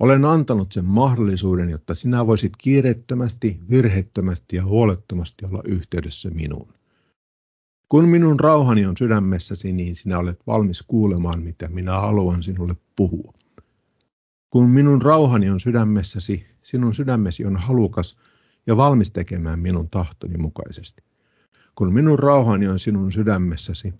Olen 0.00 0.24
antanut 0.24 0.72
sen 0.72 0.84
mahdollisuuden, 0.84 1.70
jotta 1.70 1.94
sinä 1.94 2.26
voisit 2.26 2.52
kiireettömästi, 2.58 3.60
virhettömästi 3.70 4.56
ja 4.56 4.64
huolettomasti 4.64 5.44
olla 5.44 5.62
yhteydessä 5.64 6.30
minuun. 6.30 6.74
Kun 7.88 8.08
minun 8.08 8.40
rauhani 8.40 8.86
on 8.86 8.96
sydämessäsi, 8.96 9.72
niin 9.72 9.96
sinä 9.96 10.18
olet 10.18 10.46
valmis 10.46 10.82
kuulemaan, 10.82 11.42
mitä 11.42 11.68
minä 11.68 12.00
haluan 12.00 12.42
sinulle 12.42 12.76
puhua. 12.96 13.34
Kun 14.50 14.68
minun 14.70 15.02
rauhani 15.02 15.50
on 15.50 15.60
sydämessäsi, 15.60 16.46
sinun 16.62 16.94
sydämesi 16.94 17.44
on 17.44 17.56
halukas 17.56 18.16
ja 18.66 18.76
valmis 18.76 19.10
tekemään 19.10 19.58
minun 19.58 19.90
tahtoni 19.90 20.36
mukaisesti. 20.38 21.02
Kun 21.74 21.92
minun 21.92 22.18
rauhani 22.18 22.68
on 22.68 22.78
sinun 22.78 23.12
sydämessäsi, 23.12 23.94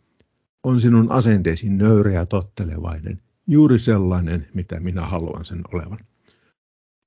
on 0.63 0.81
sinun 0.81 1.13
asenteesi 1.13 1.69
nöyreä 1.69 2.15
ja 2.15 2.27
tottelevainen, 2.27 3.23
juuri 3.47 3.79
sellainen, 3.79 4.49
mitä 4.55 4.81
minä 4.81 5.03
haluan 5.03 5.45
sen 5.45 5.61
olevan. 5.75 5.99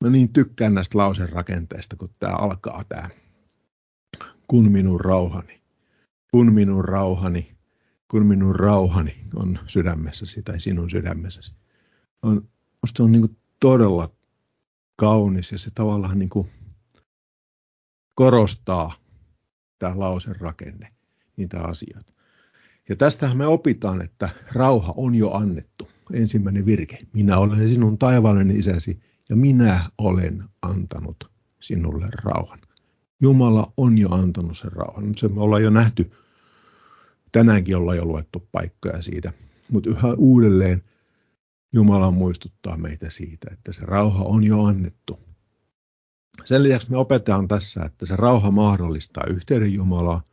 Mä 0.04 0.10
niin 0.10 0.34
tykkään 0.34 0.74
näistä 0.74 0.98
lausen 0.98 1.30
rakenteista, 1.30 1.96
kun 1.96 2.10
tämä 2.20 2.36
alkaa 2.36 2.84
tämä. 2.90 3.10
Kun 4.48 4.72
minun 4.72 5.02
rauhani, 5.02 5.62
kun 6.32 6.54
minun 6.54 6.86
rauhani, 6.86 7.56
kun 8.12 8.26
minun 8.26 8.56
rauhani 8.56 9.26
on 9.36 9.60
sydämessäsi 9.66 10.44
tai 10.44 10.60
sinun 10.60 10.90
sydämessäsi. 10.90 11.56
On, 12.22 12.50
musta 12.82 13.04
on 13.04 13.12
niin 13.12 13.38
todella 13.60 14.10
kaunis 14.96 15.52
ja 15.52 15.58
se 15.58 15.72
tavallaan 15.72 16.20
niin 16.20 16.30
kuin 16.30 16.50
korostaa 18.16 18.94
tämä 19.80 20.00
lausen 20.00 20.36
rakenne, 20.36 20.94
niitä 21.38 21.62
asioita. 21.62 22.14
Ja 22.90 22.96
tästähän 22.96 23.38
me 23.38 23.46
opitaan, 23.46 24.02
että 24.02 24.30
rauha 24.54 24.94
on 24.98 25.16
jo 25.16 25.32
annettu. 25.32 25.90
Ensimmäinen 26.14 26.66
virke. 26.66 27.00
Minä 27.14 27.38
olen 27.38 27.70
sinun 27.70 27.98
taivaallinen 27.98 28.60
isäsi 28.60 29.00
ja 29.30 29.36
minä 29.36 29.90
olen 29.98 30.44
antanut 30.62 31.32
sinulle 31.60 32.08
rauhan. 32.24 32.60
Jumala 33.22 33.74
on 33.78 33.98
jo 33.98 34.10
antanut 34.10 34.58
sen 34.58 34.72
rauhan. 34.72 35.12
Se 35.18 35.28
me 35.28 35.42
ollaan 35.42 35.64
jo 35.64 35.70
nähty, 35.70 36.12
tänäänkin 37.32 37.78
ollaan 37.78 37.98
jo 37.98 38.06
luettu 38.06 38.48
paikkoja 38.52 39.02
siitä. 39.02 39.32
Mutta 39.72 39.90
yhä 39.90 40.14
uudelleen 40.18 40.82
Jumala 41.74 42.12
muistuttaa 42.12 42.78
meitä 42.78 43.10
siitä, 43.10 43.48
että 43.52 43.74
se 43.74 43.82
rauha 43.82 44.24
on 44.24 44.44
jo 44.44 44.64
annettu. 44.64 45.20
Sen 46.44 46.64
lisäksi 46.64 46.92
me 46.92 46.98
opetetaan 46.98 47.48
tässä, 47.48 47.84
että 47.86 48.06
se 48.06 48.16
rauha 48.16 48.52
mahdollistaa 48.52 49.24
yhteyden 49.30 49.74
Jumalaa, 49.74 50.24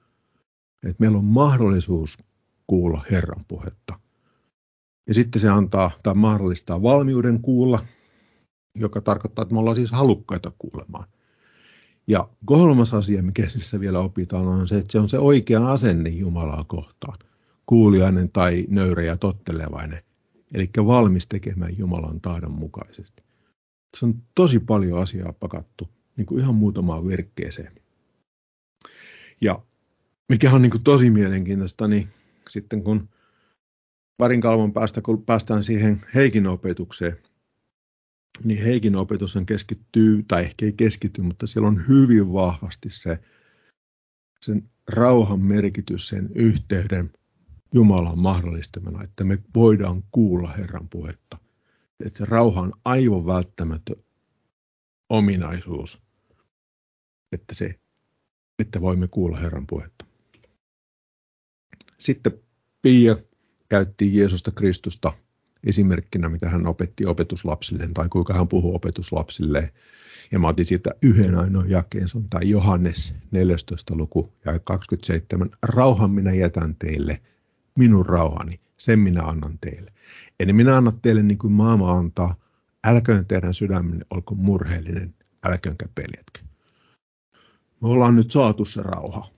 että 0.82 0.96
meillä 0.98 1.18
on 1.18 1.24
mahdollisuus 1.24 2.18
kuulla 2.66 3.04
Herran 3.10 3.44
puhetta. 3.48 4.00
Ja 5.10 5.14
sitten 5.14 5.40
se 5.40 5.48
antaa 5.48 5.90
tai 6.02 6.14
mahdollistaa 6.14 6.82
valmiuden 6.82 7.42
kuulla 7.42 7.84
joka 8.74 9.00
tarkoittaa, 9.00 9.42
että 9.42 9.54
me 9.54 9.58
ollaan 9.58 9.76
siis 9.76 9.92
halukkaita 9.92 10.52
kuulemaan. 10.58 11.08
Ja 12.06 12.28
kolmas 12.44 12.94
asia, 12.94 13.22
mikä 13.22 13.42
tässä 13.42 13.80
vielä 13.80 13.98
opitaan, 13.98 14.46
on 14.46 14.68
se, 14.68 14.78
että 14.78 14.92
se 14.92 14.98
on 14.98 15.08
se 15.08 15.18
oikea 15.18 15.72
asenne 15.72 16.10
Jumalaa 16.10 16.64
kohtaan. 16.64 17.18
Kuuliainen 17.66 18.30
tai 18.30 18.66
nöyrä 18.68 19.02
ja 19.02 19.16
tottelevainen. 19.16 20.02
Eli 20.54 20.70
valmis 20.86 21.26
tekemään 21.26 21.78
Jumalan 21.78 22.20
taidon 22.20 22.52
mukaisesti. 22.52 23.22
Se 23.96 24.06
on 24.06 24.14
tosi 24.34 24.58
paljon 24.58 25.02
asiaa 25.02 25.32
pakattu 25.32 25.88
niin 26.16 26.26
kuin 26.26 26.40
ihan 26.40 26.54
muutamaan 26.54 27.06
virkkeeseen. 27.06 27.72
Ja 29.40 29.62
mikä 30.28 30.50
on 30.50 30.62
niin 30.62 30.70
kuin 30.70 30.84
tosi 30.84 31.10
mielenkiintoista, 31.10 31.88
niin 31.88 32.08
sitten 32.50 32.82
kun 32.82 33.08
parin 34.20 34.40
kalvon 34.40 34.72
päästä, 34.72 35.02
kun 35.02 35.24
päästään 35.24 35.64
siihen 35.64 36.00
Heikin 36.14 36.46
opetukseen, 36.46 37.18
niin 38.44 38.64
Heikin 38.64 38.96
opetus 38.96 39.36
on 39.36 39.46
keskittyy, 39.46 40.24
tai 40.28 40.42
ehkä 40.42 40.66
ei 40.66 40.72
keskity, 40.72 41.22
mutta 41.22 41.46
siellä 41.46 41.68
on 41.68 41.88
hyvin 41.88 42.32
vahvasti 42.32 42.90
se 42.90 43.18
sen 44.40 44.70
rauhan 44.88 45.40
merkitys, 45.46 46.08
sen 46.08 46.30
yhteyden 46.34 47.10
Jumalan 47.74 48.18
mahdollistamana, 48.18 49.02
että 49.02 49.24
me 49.24 49.38
voidaan 49.54 50.02
kuulla 50.10 50.52
Herran 50.52 50.88
puhetta. 50.88 51.38
Että 52.04 52.18
se 52.18 52.24
rauha 52.24 52.60
on 52.60 52.72
aivan 52.84 53.26
välttämätön 53.26 53.96
ominaisuus, 55.08 56.02
että, 57.32 57.54
se, 57.54 57.80
että 58.58 58.80
voimme 58.80 59.08
kuulla 59.08 59.36
Herran 59.36 59.66
puhetta. 59.66 60.06
Sitten 61.98 62.32
Pia 62.82 63.16
käytti 63.70 64.16
Jeesusta 64.16 64.50
Kristusta 64.50 65.12
esimerkkinä, 65.66 66.28
mitä 66.28 66.48
hän 66.48 66.66
opetti 66.66 67.06
opetuslapsilleen 67.06 67.94
tai 67.94 68.08
kuinka 68.08 68.34
hän 68.34 68.48
puhuu 68.48 68.74
opetuslapsilleen. 68.74 69.70
Ja 70.32 70.38
mä 70.38 70.48
otin 70.48 70.66
siitä 70.66 70.90
yhden 71.02 71.38
ainoan 71.38 71.70
jakeen, 71.70 72.08
se 72.08 72.18
on 72.18 72.28
tämä 72.28 72.42
Johannes 72.42 73.14
14. 73.30 73.94
luku 73.96 74.32
ja 74.44 74.58
27. 74.58 75.50
Rauhan 75.62 76.10
minä 76.10 76.32
jätän 76.32 76.76
teille, 76.76 77.20
minun 77.78 78.06
rauhani, 78.06 78.60
sen 78.78 78.98
minä 78.98 79.22
annan 79.22 79.58
teille. 79.60 79.92
Eli 80.40 80.52
minä 80.52 80.76
annan 80.76 81.00
teille 81.02 81.22
niin 81.22 81.38
kuin 81.38 81.52
maailma 81.52 81.92
antaa, 81.92 82.34
älköön 82.84 83.26
teidän 83.26 83.54
sydämenne 83.54 84.04
olko 84.10 84.34
murheellinen, 84.34 85.14
älköönkä 85.44 85.86
peljätkö. 85.94 86.40
Me 87.82 87.88
ollaan 87.88 88.16
nyt 88.16 88.30
saatu 88.30 88.64
se 88.64 88.82
rauha. 88.82 89.28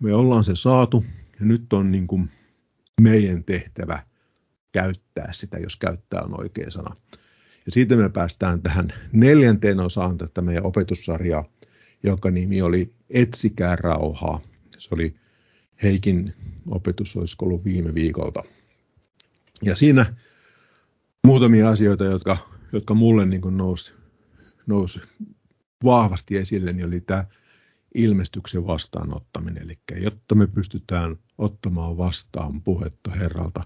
Me 0.00 0.14
ollaan 0.14 0.44
se 0.44 0.56
saatu 0.56 1.04
ja 1.40 1.46
nyt 1.46 1.72
on 1.72 1.90
niin 1.90 2.06
kuin 2.06 2.30
meidän 3.00 3.44
tehtävä 3.44 4.02
käyttää 4.72 5.32
sitä, 5.32 5.58
jos 5.58 5.76
käyttää 5.76 6.22
on 6.22 6.40
oikea 6.40 6.70
sana. 6.70 6.96
Ja 7.66 7.72
siitä 7.72 7.96
me 7.96 8.08
päästään 8.08 8.62
tähän 8.62 8.92
neljänteen 9.12 9.80
osaan 9.80 10.18
tätä 10.18 10.42
meidän 10.42 10.66
opetussarjaa, 10.66 11.44
jonka 12.02 12.30
nimi 12.30 12.62
oli 12.62 12.94
Etsikää 13.10 13.76
rauhaa. 13.76 14.40
Se 14.78 14.88
oli 14.92 15.14
Heikin 15.82 16.34
opetus, 16.70 17.16
olisiko 17.16 17.46
ollut 17.46 17.64
viime 17.64 17.94
viikolta. 17.94 18.42
Ja 19.62 19.76
siinä 19.76 20.14
muutamia 21.26 21.68
asioita, 21.68 22.04
jotka, 22.04 22.36
jotka 22.72 22.94
mulle 22.94 23.26
niin 23.26 23.42
nousi, 23.50 23.92
nousi 24.66 25.00
vahvasti 25.84 26.36
esille, 26.36 26.72
niin 26.72 26.86
oli 26.86 27.00
tämä 27.00 27.24
ilmestyksen 27.94 28.66
vastaanottaminen. 28.66 29.62
Eli 29.62 29.78
jotta 29.96 30.34
me 30.34 30.46
pystytään 30.46 31.16
ottamaan 31.42 31.98
vastaan 31.98 32.62
puhetta 32.62 33.10
Herralta, 33.10 33.64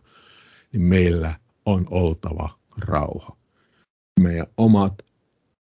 niin 0.72 0.82
meillä 0.82 1.34
on 1.66 1.86
oltava 1.90 2.58
rauha. 2.78 3.36
Meidän 4.20 4.46
omat 4.56 5.02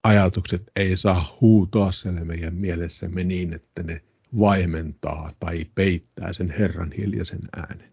ajatukset 0.04 0.62
ei 0.76 0.96
saa 0.96 1.36
huutoa 1.40 1.92
siellä 1.92 2.24
meidän 2.24 2.54
mielessämme 2.54 3.24
niin, 3.24 3.54
että 3.54 3.82
ne 3.82 4.02
vaimentaa 4.38 5.32
tai 5.40 5.64
peittää 5.74 6.32
sen 6.32 6.50
Herran 6.58 6.92
hiljaisen 6.92 7.40
äänen. 7.56 7.92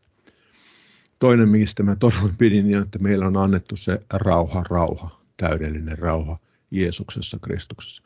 Toinen, 1.20 1.50
mistä 1.50 1.84
mä 1.84 1.96
todella 1.96 2.30
pidin, 2.38 2.66
niin 2.66 2.78
on, 2.78 2.84
että 2.84 3.00
meillä 3.00 3.28
on 3.28 3.38
annettu 3.38 3.76
se 3.76 4.02
rauha, 4.14 4.64
rauha, 4.70 5.22
täydellinen 5.38 5.98
rauha 5.98 6.40
Jeesuksessa, 6.72 7.40
Kristuksessa 7.40 8.04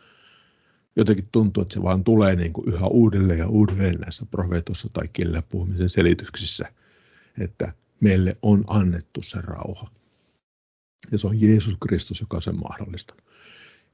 jotenkin 0.96 1.28
tuntuu, 1.32 1.62
että 1.62 1.74
se 1.74 1.84
vaan 1.84 2.04
tulee 2.04 2.36
niin 2.36 2.54
kuin 2.54 2.74
yhä 2.74 2.88
uudelleen 2.88 3.40
ja 3.40 3.48
uudelleen 3.48 4.00
näissä 4.00 4.26
profeetossa 4.26 4.90
tai 4.94 5.08
kielellä 5.08 5.42
puhumisen 5.42 5.90
selityksissä, 5.90 6.74
että 7.40 7.74
meille 8.00 8.38
on 8.42 8.64
annettu 8.68 9.22
se 9.22 9.42
rauha. 9.42 9.92
Ja 11.12 11.18
se 11.18 11.28
on 11.28 11.42
Jeesus 11.42 11.76
Kristus, 11.88 12.20
joka 12.20 12.42
sen 12.42 12.56
mahdollistanut. 12.56 13.24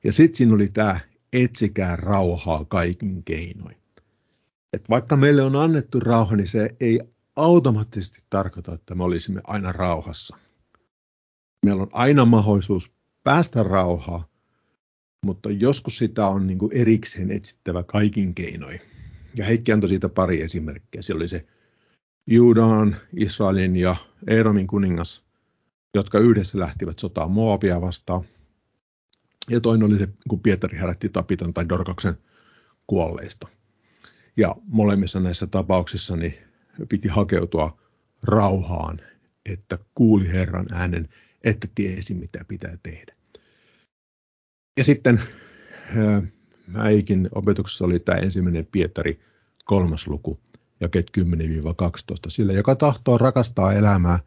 Ja 0.03 0.13
sitten 0.13 0.37
siinä 0.37 0.53
oli 0.53 0.67
tämä 0.67 0.99
etsikää 1.33 1.95
rauhaa 1.95 2.65
kaikin 2.65 3.23
keinoin. 3.23 3.77
Et 4.73 4.89
vaikka 4.89 5.17
meille 5.17 5.41
on 5.41 5.55
annettu 5.55 5.99
rauha, 5.99 6.35
niin 6.35 6.47
se 6.47 6.69
ei 6.79 6.99
automaattisesti 7.35 8.23
tarkoita, 8.29 8.73
että 8.73 8.95
me 8.95 9.03
olisimme 9.03 9.41
aina 9.43 9.71
rauhassa. 9.71 10.37
Meillä 11.65 11.81
on 11.81 11.89
aina 11.91 12.25
mahdollisuus 12.25 12.91
päästä 13.23 13.63
rauhaa, 13.63 14.27
mutta 15.25 15.51
joskus 15.51 15.97
sitä 15.97 16.27
on 16.27 16.47
niin 16.47 16.57
kuin 16.57 16.71
erikseen 16.77 17.31
etsittävä 17.31 17.83
kaikin 17.83 18.35
keinoin. 18.35 18.81
Ja 19.35 19.45
Heikki 19.45 19.71
antoi 19.71 19.89
siitä 19.89 20.09
pari 20.09 20.41
esimerkkiä. 20.41 21.01
Siellä 21.01 21.19
oli 21.19 21.27
se 21.27 21.45
Juudaan, 22.27 22.95
Israelin 23.17 23.75
ja 23.75 23.95
Edomin 24.27 24.67
kuningas, 24.67 25.25
jotka 25.93 26.19
yhdessä 26.19 26.59
lähtivät 26.59 26.99
sotaan 26.99 27.31
Moabia 27.31 27.81
vastaan. 27.81 28.21
Ja 29.49 29.61
toinen 29.61 29.87
oli 29.87 29.97
se, 29.97 30.07
kun 30.29 30.39
Pietari 30.39 30.77
herätti 30.77 31.09
Tapitan 31.09 31.53
tai 31.53 31.69
Dorkaksen 31.69 32.17
kuolleista. 32.87 33.47
Ja 34.37 34.55
molemmissa 34.67 35.19
näissä 35.19 35.47
tapauksissa 35.47 36.15
niin 36.15 36.33
piti 36.89 37.07
hakeutua 37.07 37.77
rauhaan, 38.23 39.01
että 39.45 39.77
kuuli 39.95 40.27
Herran 40.27 40.65
äänen, 40.71 41.09
että 41.43 41.67
tiesi 41.75 42.13
mitä 42.13 42.45
pitää 42.47 42.77
tehdä. 42.83 43.15
Ja 44.77 44.83
sitten 44.83 45.21
Äikin 46.73 47.29
opetuksessa 47.35 47.85
oli 47.85 47.99
tämä 47.99 48.17
ensimmäinen 48.17 48.67
Pietari 48.71 49.19
kolmas 49.65 50.07
luku, 50.07 50.39
jakeet 50.79 51.11
10-12. 51.19 51.21
Sillä 52.27 52.53
joka 52.53 52.75
tahtoo 52.75 53.17
rakastaa 53.17 53.73
elämää 53.73 54.19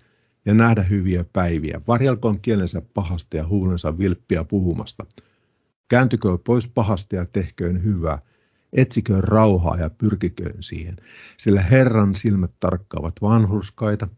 ja 0.45 0.55
nähdä 0.55 0.83
hyviä 0.83 1.25
päiviä, 1.33 1.81
varjelkoon 1.89 2.41
kielensä 2.41 2.83
pahasta 2.95 3.37
ja 3.37 3.47
huulensa 3.47 3.99
vilppiä 3.99 4.45
puhumasta. 4.45 5.07
Kääntykö 5.89 6.39
pois 6.45 6.69
pahasta 6.69 7.17
ja 7.17 7.27
tehköön 7.27 7.85
hyvää, 7.85 8.19
etsiköön 8.73 9.25
rauhaa 9.25 9.77
ja 9.77 9.91
pyrkiköön 9.91 10.63
siihen, 10.63 10.97
sillä 11.37 11.63
Herran 11.63 12.15
silmät 12.15 12.53
tarkkaavat 12.61 13.15
vanhurskaita 13.23 14.09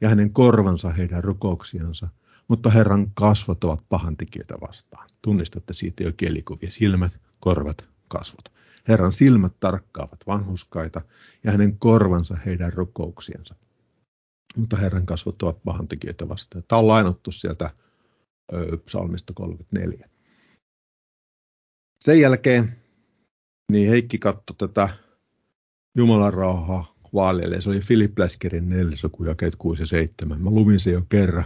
ja 0.00 0.08
hänen 0.08 0.32
korvansa 0.32 0.90
heidän 0.90 1.24
rukouksiansa, 1.24 2.08
mutta 2.48 2.70
Herran 2.70 3.10
kasvot 3.14 3.64
ovat 3.64 3.88
pahantekijöitä 3.88 4.54
vastaan. 4.60 5.08
Tunnistatte 5.22 5.74
siitä 5.74 6.02
jo 6.02 6.12
kielikuvia. 6.16 6.70
Silmät, 6.70 7.20
korvat, 7.40 7.84
kasvot. 8.08 8.52
Herran 8.88 9.12
silmät 9.12 9.52
tarkkaavat 9.60 10.20
vanhuskaita 10.26 11.00
ja 11.44 11.52
hänen 11.52 11.78
korvansa 11.78 12.36
heidän 12.46 12.72
rukouksiensa. 12.72 13.54
Mutta 14.56 14.76
Herran 14.76 15.06
kasvot 15.06 15.42
ovat 15.42 15.62
pahantekijöitä 15.64 16.28
vastaan. 16.28 16.64
Tämä 16.68 16.80
on 16.80 16.88
lainattu 16.88 17.32
sieltä 17.32 17.70
ö, 18.52 18.78
psalmista 18.84 19.32
34. 19.32 20.08
Sen 22.04 22.20
jälkeen 22.20 22.76
niin 23.72 23.90
Heikki 23.90 24.18
katsoi 24.18 24.56
tätä 24.58 24.88
Jumalan 25.96 26.34
rauhaa 26.34 26.94
vaaleille. 27.14 27.60
Se 27.60 27.70
oli 27.70 27.80
Philip 27.86 28.18
Läskerin 28.18 28.68
neljäsoku, 28.68 29.24
jakeet 29.24 29.56
6 29.56 29.82
ja 29.82 29.86
7. 29.86 30.42
Mä 30.42 30.50
luvin 30.50 30.80
se 30.80 30.90
jo 30.90 31.02
kerran, 31.08 31.44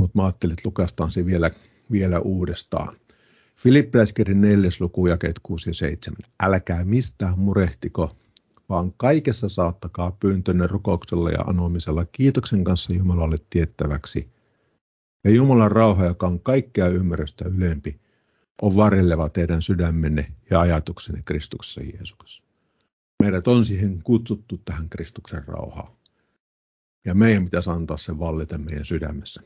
mutta 0.00 0.18
mä 0.18 0.24
ajattelin, 0.24 0.52
että 0.52 0.68
lukastaan 0.68 1.12
se 1.12 1.26
vielä 1.26 1.50
vielä 1.92 2.20
uudestaan. 2.20 2.96
Filippiläiskirjan 3.56 4.40
neljäs 4.40 4.80
luku, 4.80 5.06
jakeet 5.06 5.38
6 5.42 5.70
ja 5.70 5.74
7. 5.74 6.16
Älkää 6.42 6.84
mistään 6.84 7.38
murehtiko, 7.38 8.16
vaan 8.68 8.92
kaikessa 8.96 9.48
saattakaa 9.48 10.16
pyyntönne 10.20 10.66
rukouksella 10.66 11.30
ja 11.30 11.40
anomisella 11.40 12.04
kiitoksen 12.04 12.64
kanssa 12.64 12.94
Jumalalle 12.94 13.36
tiettäväksi. 13.50 14.28
Ja 15.24 15.30
Jumalan 15.30 15.72
rauha, 15.72 16.04
joka 16.04 16.26
on 16.26 16.40
kaikkea 16.40 16.88
ymmärrystä 16.88 17.44
ylempi, 17.48 18.00
on 18.62 18.76
varjeleva 18.76 19.28
teidän 19.28 19.62
sydämenne 19.62 20.32
ja 20.50 20.60
ajatuksenne 20.60 21.22
Kristuksessa 21.24 21.80
Jeesuksessa. 21.80 22.42
Meidät 23.22 23.48
on 23.48 23.64
siihen 23.64 24.00
kutsuttu 24.02 24.60
tähän 24.64 24.88
Kristuksen 24.88 25.44
rauhaan. 25.46 25.92
Ja 27.04 27.14
meidän 27.14 27.44
pitäisi 27.44 27.70
antaa 27.70 27.96
sen 27.96 28.18
vallita 28.18 28.58
meidän 28.58 28.84
sydämessä. 28.84 29.42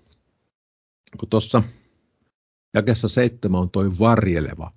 Kun 1.18 1.28
tuossa 1.28 1.62
jakessa 2.74 3.08
seitsemän 3.08 3.60
on 3.60 3.70
toi 3.70 3.90
varjeleva, 3.98 4.72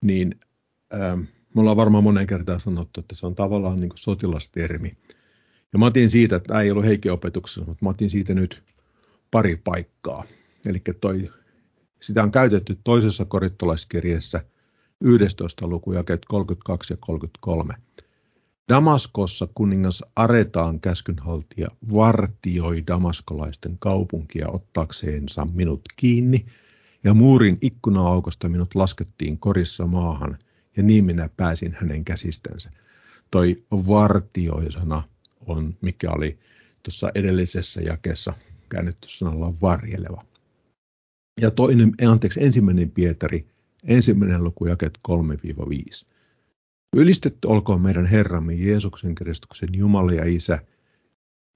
niin 0.00 0.40
ähm, 0.94 1.20
me 1.54 1.60
ollaan 1.60 1.76
varmaan 1.76 2.04
monen 2.04 2.26
kertaan 2.26 2.60
sanottu, 2.60 3.00
että 3.00 3.14
se 3.14 3.26
on 3.26 3.34
tavallaan 3.34 3.80
niin 3.80 3.92
sotilastermi. 3.94 4.96
Ja 5.72 5.78
mä 5.78 5.86
otin 5.86 6.10
siitä, 6.10 6.36
että 6.36 6.46
tämä 6.46 6.60
ei 6.60 6.70
ollut 6.70 6.84
Heikin 6.84 7.12
opetuksessa, 7.12 7.64
mutta 7.64 7.84
mä 7.84 7.90
otin 7.90 8.10
siitä 8.10 8.34
nyt 8.34 8.62
pari 9.30 9.56
paikkaa. 9.56 10.24
Eli 10.66 10.82
toi 11.00 11.30
Sitä 12.02 12.22
on 12.22 12.32
käytetty 12.32 12.78
toisessa 12.84 13.24
korittolaiskirjeessä 13.24 14.44
11. 15.00 15.66
luku 15.66 15.92
jakeet 15.92 16.24
32 16.24 16.92
ja 16.92 16.96
33. 17.00 17.74
Damaskossa 18.68 19.48
kuningas 19.54 20.02
Aretaan 20.16 20.80
käskynhaltija 20.80 21.68
vartioi 21.92 22.86
damaskolaisten 22.86 23.76
kaupunkia 23.78 24.48
ottaakseensa 24.48 25.46
minut 25.52 25.80
kiinni, 25.96 26.46
ja 27.04 27.14
muurin 27.14 27.58
ikkunaaukosta 27.60 28.48
minut 28.48 28.74
laskettiin 28.74 29.38
korissa 29.38 29.86
maahan, 29.86 30.38
ja 30.76 30.82
niin 30.82 31.04
minä 31.04 31.30
pääsin 31.36 31.76
hänen 31.80 32.04
käsistänsä. 32.04 32.70
Toi 33.30 33.64
vartioi-sana 33.70 35.02
on, 35.46 35.76
mikä 35.80 36.10
oli 36.10 36.38
tuossa 36.82 37.10
edellisessä 37.14 37.80
jakeessa 37.80 38.32
käännetty 38.68 39.08
sanalla 39.08 39.54
varjeleva. 39.62 40.24
Ja 41.40 41.50
toinen, 41.50 41.92
anteeksi, 42.08 42.44
ensimmäinen 42.44 42.90
Pietari, 42.90 43.46
ensimmäinen 43.84 44.44
luku 44.44 44.66
jaket 44.66 44.98
3-5. 45.08 46.15
Ylistetty 46.96 47.48
olkoon 47.48 47.80
meidän 47.80 48.06
Herramme 48.06 48.54
Jeesuksen 48.54 49.14
Kristuksen 49.14 49.68
Jumala 49.72 50.12
ja 50.12 50.24
Isä, 50.24 50.58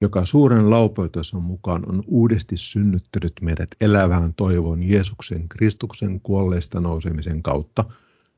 joka 0.00 0.26
suuren 0.26 0.70
laupeutensa 0.70 1.38
mukaan 1.38 1.88
on 1.88 2.04
uudesti 2.06 2.56
synnyttänyt 2.56 3.32
meidät 3.40 3.68
elävään 3.80 4.34
toivon 4.34 4.82
Jeesuksen 4.82 5.48
Kristuksen 5.48 6.20
kuolleista 6.20 6.80
nousemisen 6.80 7.42
kautta, 7.42 7.84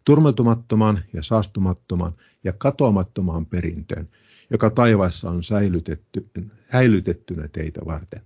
turmeltumattoman 0.05 1.01
ja 1.12 1.23
saastumattoman 1.23 2.12
ja 2.45 2.53
katoamattomaan 2.53 3.47
perintöön, 3.47 4.09
joka 4.51 4.71
taivaassa 4.71 5.31
on 5.31 5.45
säilytetty, 5.45 6.31
säilytettynä 6.73 7.49
teitä 7.49 7.81
varten, 7.87 8.23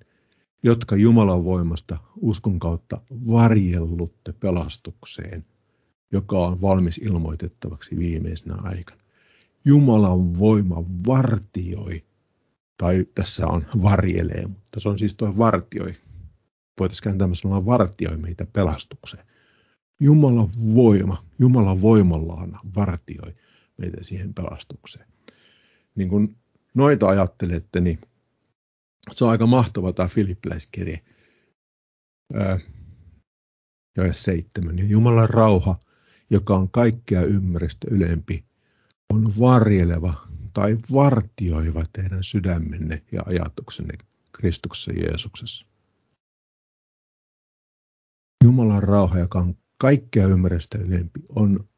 jotka 0.63 0.97
Jumalan 0.97 1.45
voimasta 1.45 1.99
uskon 2.17 2.59
kautta 2.59 3.01
varjellutte 3.27 4.33
pelastukseen– 4.33 5.45
joka 6.13 6.39
on 6.39 6.61
valmis 6.61 6.99
ilmoitettavaksi 6.99 7.99
viimeisenä 7.99 8.55
aikana. 8.55 9.03
Jumalan 9.65 10.39
voima 10.39 10.85
vartioi, 11.07 12.05
tai 12.79 13.07
tässä 13.15 13.47
on 13.47 13.67
varjelee, 13.83 14.47
mutta 14.47 14.81
se 14.81 14.89
on 14.89 14.99
siis 14.99 15.15
tuo 15.15 15.39
vartioi. 15.39 15.95
Voitaisiin 16.81 17.05
kääntää 17.05 17.29
sanoa 17.33 17.67
vartioi 17.67 18.17
meitä 18.17 18.47
pelastukseen. 18.53 19.27
Jumalan 20.01 20.49
voima, 20.75 21.25
Jumalan 21.39 21.83
voimallaan 21.83 22.61
vartioi 22.77 23.35
meitä 23.79 24.05
siihen 24.05 24.35
pelastukseen. 24.35 25.07
Niin 25.95 26.09
kun 26.09 26.37
noita 26.75 27.09
ajattelette, 27.09 27.81
niin 27.81 28.01
se 29.13 29.25
on 29.25 29.31
aika 29.31 29.47
mahtava 29.47 29.93
tämä 29.93 30.09
Filippiläiskirje. 30.09 31.03
ja 33.97 34.13
seitsemän. 34.13 34.79
Ja 34.79 34.85
Jumalan 34.85 35.31
rauha, 35.31 35.79
joka 36.31 36.57
on 36.57 36.71
kaikkea 36.71 37.23
ymmärrystä 37.23 37.87
ylempi, 37.91 38.45
on 39.13 39.25
varjeleva 39.41 40.29
tai 40.53 40.77
vartioiva 40.93 41.85
teidän 41.93 42.25
sydämenne 42.25 43.03
ja 43.13 43.23
ajatuksenne 43.27 43.95
Kristuksessa 44.33 44.93
Jeesuksessa. 44.93 45.67
Jumalan 48.45 48.83
rauha, 48.83 49.19
joka 49.19 49.39
on 49.39 49.57
kaikkea 49.79 50.27
ymmärrystä 50.27 50.79
ylempi, 50.79 51.21
on 51.29 51.69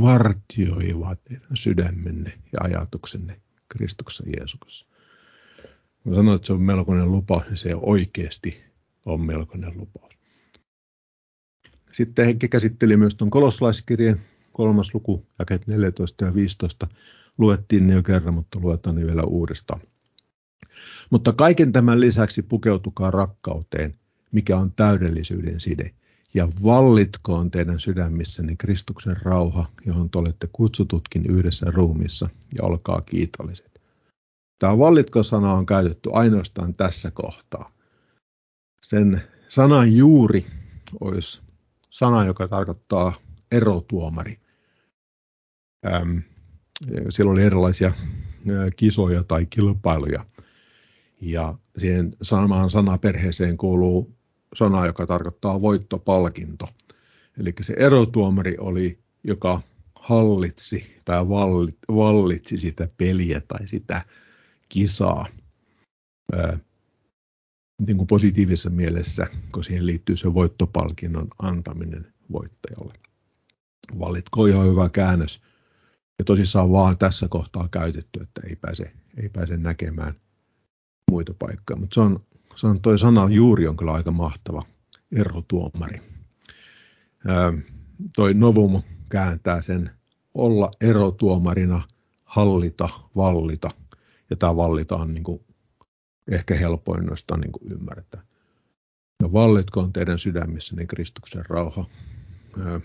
vartioiva 0.00 1.16
teidän 1.16 1.56
sydämenne 1.56 2.38
ja 2.52 2.58
ajatuksenne 2.60 3.40
Kristuksessa 3.68 4.24
Jeesuksessa. 4.36 4.86
Mä 6.04 6.14
sanoin, 6.14 6.36
että 6.36 6.46
se 6.46 6.52
on 6.52 6.62
melkoinen 6.62 7.12
lupaus 7.12 7.44
ja 7.50 7.56
se 7.56 7.74
oikeasti 7.74 8.64
on 9.06 9.20
melkoinen 9.20 9.78
lupaus. 9.78 10.13
Sitten 11.94 12.24
Heikki 12.24 12.48
käsitteli 12.48 12.96
myös 12.96 13.14
tuon 13.14 13.30
koloslaiskirjeen 13.30 14.20
kolmas 14.52 14.94
luku, 14.94 15.26
jakeet 15.38 15.66
14 15.66 16.24
ja 16.24 16.34
15. 16.34 16.86
Luettiin 17.38 17.86
ne 17.86 17.94
jo 17.94 18.02
kerran, 18.02 18.34
mutta 18.34 18.58
luetaan 18.60 18.96
ne 18.96 19.06
vielä 19.06 19.22
uudestaan. 19.22 19.80
Mutta 21.10 21.32
kaiken 21.32 21.72
tämän 21.72 22.00
lisäksi 22.00 22.42
pukeutukaa 22.42 23.10
rakkauteen, 23.10 23.94
mikä 24.32 24.56
on 24.56 24.72
täydellisyyden 24.72 25.60
side. 25.60 25.90
Ja 26.34 26.48
vallitkoon 26.64 27.50
teidän 27.50 27.80
sydämissäni 27.80 28.56
Kristuksen 28.56 29.16
rauha, 29.22 29.66
johon 29.86 30.10
te 30.10 30.18
olette 30.18 30.48
kutsututkin 30.52 31.26
yhdessä 31.26 31.66
ruumissa, 31.70 32.28
ja 32.54 32.64
olkaa 32.64 33.00
kiitolliset. 33.00 33.80
Tämä 34.58 34.78
vallitko-sana 34.78 35.54
on 35.54 35.66
käytetty 35.66 36.10
ainoastaan 36.12 36.74
tässä 36.74 37.10
kohtaa. 37.10 37.72
Sen 38.82 39.22
sanan 39.48 39.96
juuri 39.96 40.46
olisi 41.00 41.44
sana, 41.94 42.24
joka 42.24 42.48
tarkoittaa 42.48 43.14
erotuomari. 43.52 44.40
Ähm, 45.86 46.18
siellä 47.08 47.32
oli 47.32 47.42
erilaisia 47.42 47.92
kisoja 48.76 49.24
tai 49.24 49.46
kilpailuja. 49.46 50.24
Ja 51.20 51.54
siihen 51.76 52.16
samaan 52.22 52.70
sanaperheeseen 52.70 53.56
kuuluu 53.56 54.16
sana, 54.54 54.86
joka 54.86 55.06
tarkoittaa 55.06 55.60
voittopalkinto. 55.60 56.68
Eli 57.40 57.54
se 57.60 57.74
erotuomari 57.78 58.56
oli, 58.58 58.98
joka 59.24 59.60
hallitsi 59.94 60.96
tai 61.04 61.28
vallitsi 61.88 62.58
sitä 62.58 62.88
peliä 62.96 63.40
tai 63.40 63.68
sitä 63.68 64.04
kisaa 64.68 65.26
niin 67.78 67.96
kuin 67.96 68.06
positiivisessa 68.06 68.70
mielessä, 68.70 69.26
kun 69.52 69.64
siihen 69.64 69.86
liittyy 69.86 70.16
se 70.16 70.34
voittopalkinnon 70.34 71.28
antaminen 71.38 72.14
voittajalle. 72.32 72.94
Valitko 73.98 74.46
ihan 74.46 74.66
hyvä 74.66 74.88
käännös. 74.88 75.42
Ja 76.18 76.24
tosissaan 76.24 76.72
vaan 76.72 76.98
tässä 76.98 77.28
kohtaa 77.28 77.68
käytetty, 77.68 78.22
että 78.22 78.40
ei 78.48 78.56
pääse, 78.56 78.92
ei 79.22 79.28
pääse 79.28 79.56
näkemään 79.56 80.14
muita 81.10 81.34
paikkoja. 81.38 81.80
Mutta 81.80 81.94
se 81.94 82.00
on, 82.00 82.20
se 82.56 82.66
on 82.66 82.80
toi 82.80 82.98
sana 82.98 83.28
juuri 83.30 83.68
on 83.68 83.76
kyllä 83.76 83.92
aika 83.92 84.10
mahtava 84.10 84.62
erotuomari. 85.16 86.00
Ää, 87.26 87.52
toi 88.16 88.34
Novum 88.34 88.82
kääntää 89.08 89.62
sen 89.62 89.90
olla 90.34 90.70
erotuomarina, 90.80 91.82
hallita, 92.24 92.88
vallita. 93.16 93.70
Ja 94.30 94.36
tämä 94.36 94.56
vallita 94.56 94.96
on 94.96 95.14
niin 95.14 95.24
kuin 95.24 95.40
ehkä 96.30 96.54
helpoin 96.54 97.06
noista 97.06 97.36
niin 97.36 97.52
kuin 97.52 97.72
ymmärtää. 97.72 98.22
Ja 99.22 99.32
vallitkoon 99.32 99.92
teidän 99.92 100.18
sydämissäni 100.18 100.86
Kristuksen 100.86 101.44
rauha. 101.48 101.84
Ää, 102.64 102.80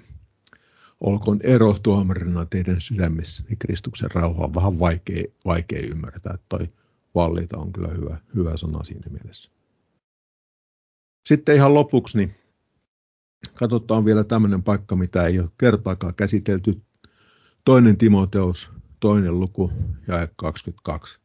olkoon 0.99 1.39
ero 1.43 1.75
tuomarina 1.83 2.45
teidän 2.45 2.81
sydämissäni 2.81 3.55
Kristuksen 3.55 4.11
rauha. 4.11 4.43
On 4.43 4.55
vähän 4.55 4.79
vaikea, 4.79 5.23
vaikea 5.45 5.87
ymmärtää, 5.91 6.35
toi 6.49 6.67
vallita 7.15 7.57
on 7.57 7.73
kyllä 7.73 7.87
hyvä, 7.87 8.17
hyvä 8.35 8.57
sana 8.57 8.83
siinä 8.83 9.11
mielessä. 9.11 9.49
Sitten 11.29 11.55
ihan 11.55 11.73
lopuksi, 11.73 12.17
niin 12.17 12.35
katsotaan 13.53 14.05
vielä 14.05 14.23
tämmöinen 14.23 14.63
paikka, 14.63 14.95
mitä 14.95 15.25
ei 15.25 15.39
ole 15.39 15.49
kertaakaan 15.57 16.15
käsitelty. 16.15 16.81
Toinen 17.65 17.97
Timoteus, 17.97 18.71
toinen 18.99 19.39
luku, 19.39 19.71
ja 20.07 20.27
22. 20.35 21.19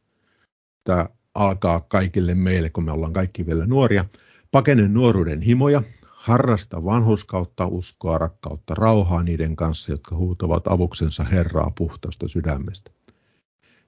Tämä 0.83 1.07
alkaa 1.35 1.79
kaikille 1.79 2.35
meille, 2.35 2.69
kun 2.69 2.85
me 2.85 2.91
ollaan 2.91 3.13
kaikki 3.13 3.45
vielä 3.45 3.65
nuoria. 3.65 4.05
Pakene 4.51 4.87
nuoruuden 4.87 5.41
himoja, 5.41 5.81
harrasta 6.05 6.85
vanhuskautta, 6.85 7.67
uskoa, 7.67 8.17
rakkautta, 8.17 8.73
rauhaa 8.75 9.23
niiden 9.23 9.55
kanssa, 9.55 9.91
jotka 9.91 10.15
huutavat 10.15 10.67
avuksensa 10.67 11.23
Herraa 11.23 11.71
puhtaasta 11.77 12.27
sydämestä. 12.27 12.91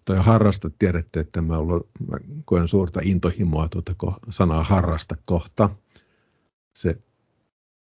Toi 0.05 0.17
harrasta, 0.17 0.69
tiedätte, 0.69 1.19
että 1.19 1.41
mä, 1.41 1.57
ollut, 1.57 1.89
mä 2.07 2.17
koen 2.45 2.67
suurta 2.67 2.99
intohimoa 3.03 3.69
tuota 3.69 3.95
sanaa 4.29 4.63
harrasta 4.63 5.15
kohta. 5.25 5.69
Se 6.75 7.01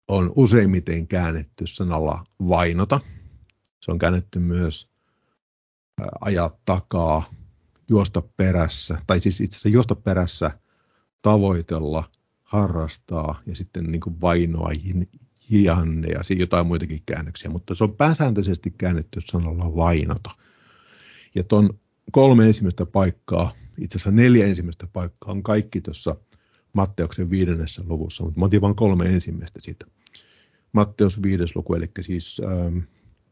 on 0.07 0.33
useimmiten 0.35 1.07
käännetty 1.07 1.67
sanalla 1.67 2.23
vainota. 2.49 2.99
Se 3.85 3.91
on 3.91 3.99
käännetty 3.99 4.39
myös 4.39 4.89
ajaa 6.21 6.57
takaa, 6.65 7.23
juosta 7.89 8.21
perässä, 8.37 8.97
tai 9.07 9.19
siis 9.19 9.41
itse 9.41 9.55
asiassa 9.55 9.69
juosta 9.69 9.95
perässä, 9.95 10.51
tavoitella, 11.21 12.03
harrastaa 12.43 13.41
ja 13.45 13.55
sitten 13.55 13.83
niin 13.83 14.01
kuin 14.01 14.21
vainoa, 14.21 14.69
hianne 15.51 16.07
ja 16.07 16.35
jotain 16.37 16.67
muitakin 16.67 17.03
käännöksiä, 17.05 17.49
mutta 17.49 17.75
se 17.75 17.83
on 17.83 17.95
pääsääntöisesti 17.95 18.71
käännetty 18.77 19.21
sanalla 19.25 19.75
vainota. 19.75 20.29
Ja 21.35 21.43
tuon 21.43 21.79
kolme 22.11 22.45
ensimmäistä 22.45 22.85
paikkaa, 22.85 23.51
itse 23.77 23.97
asiassa 23.97 24.11
neljä 24.11 24.47
ensimmäistä 24.47 24.87
paikkaa 24.93 25.31
on 25.31 25.43
kaikki 25.43 25.81
tuossa 25.81 26.15
Matteuksen 26.73 27.29
viidennessä 27.29 27.83
luvussa, 27.85 28.23
mutta 28.23 28.39
mä 28.39 28.45
otin 28.45 28.61
vain 28.61 28.75
kolme 28.75 29.05
ensimmäistä 29.05 29.59
siitä. 29.63 29.85
Matteus 30.71 31.21
viides 31.23 31.55
luku, 31.55 31.75
eli 31.75 31.91
siis 32.01 32.41
ähm, 32.45 32.77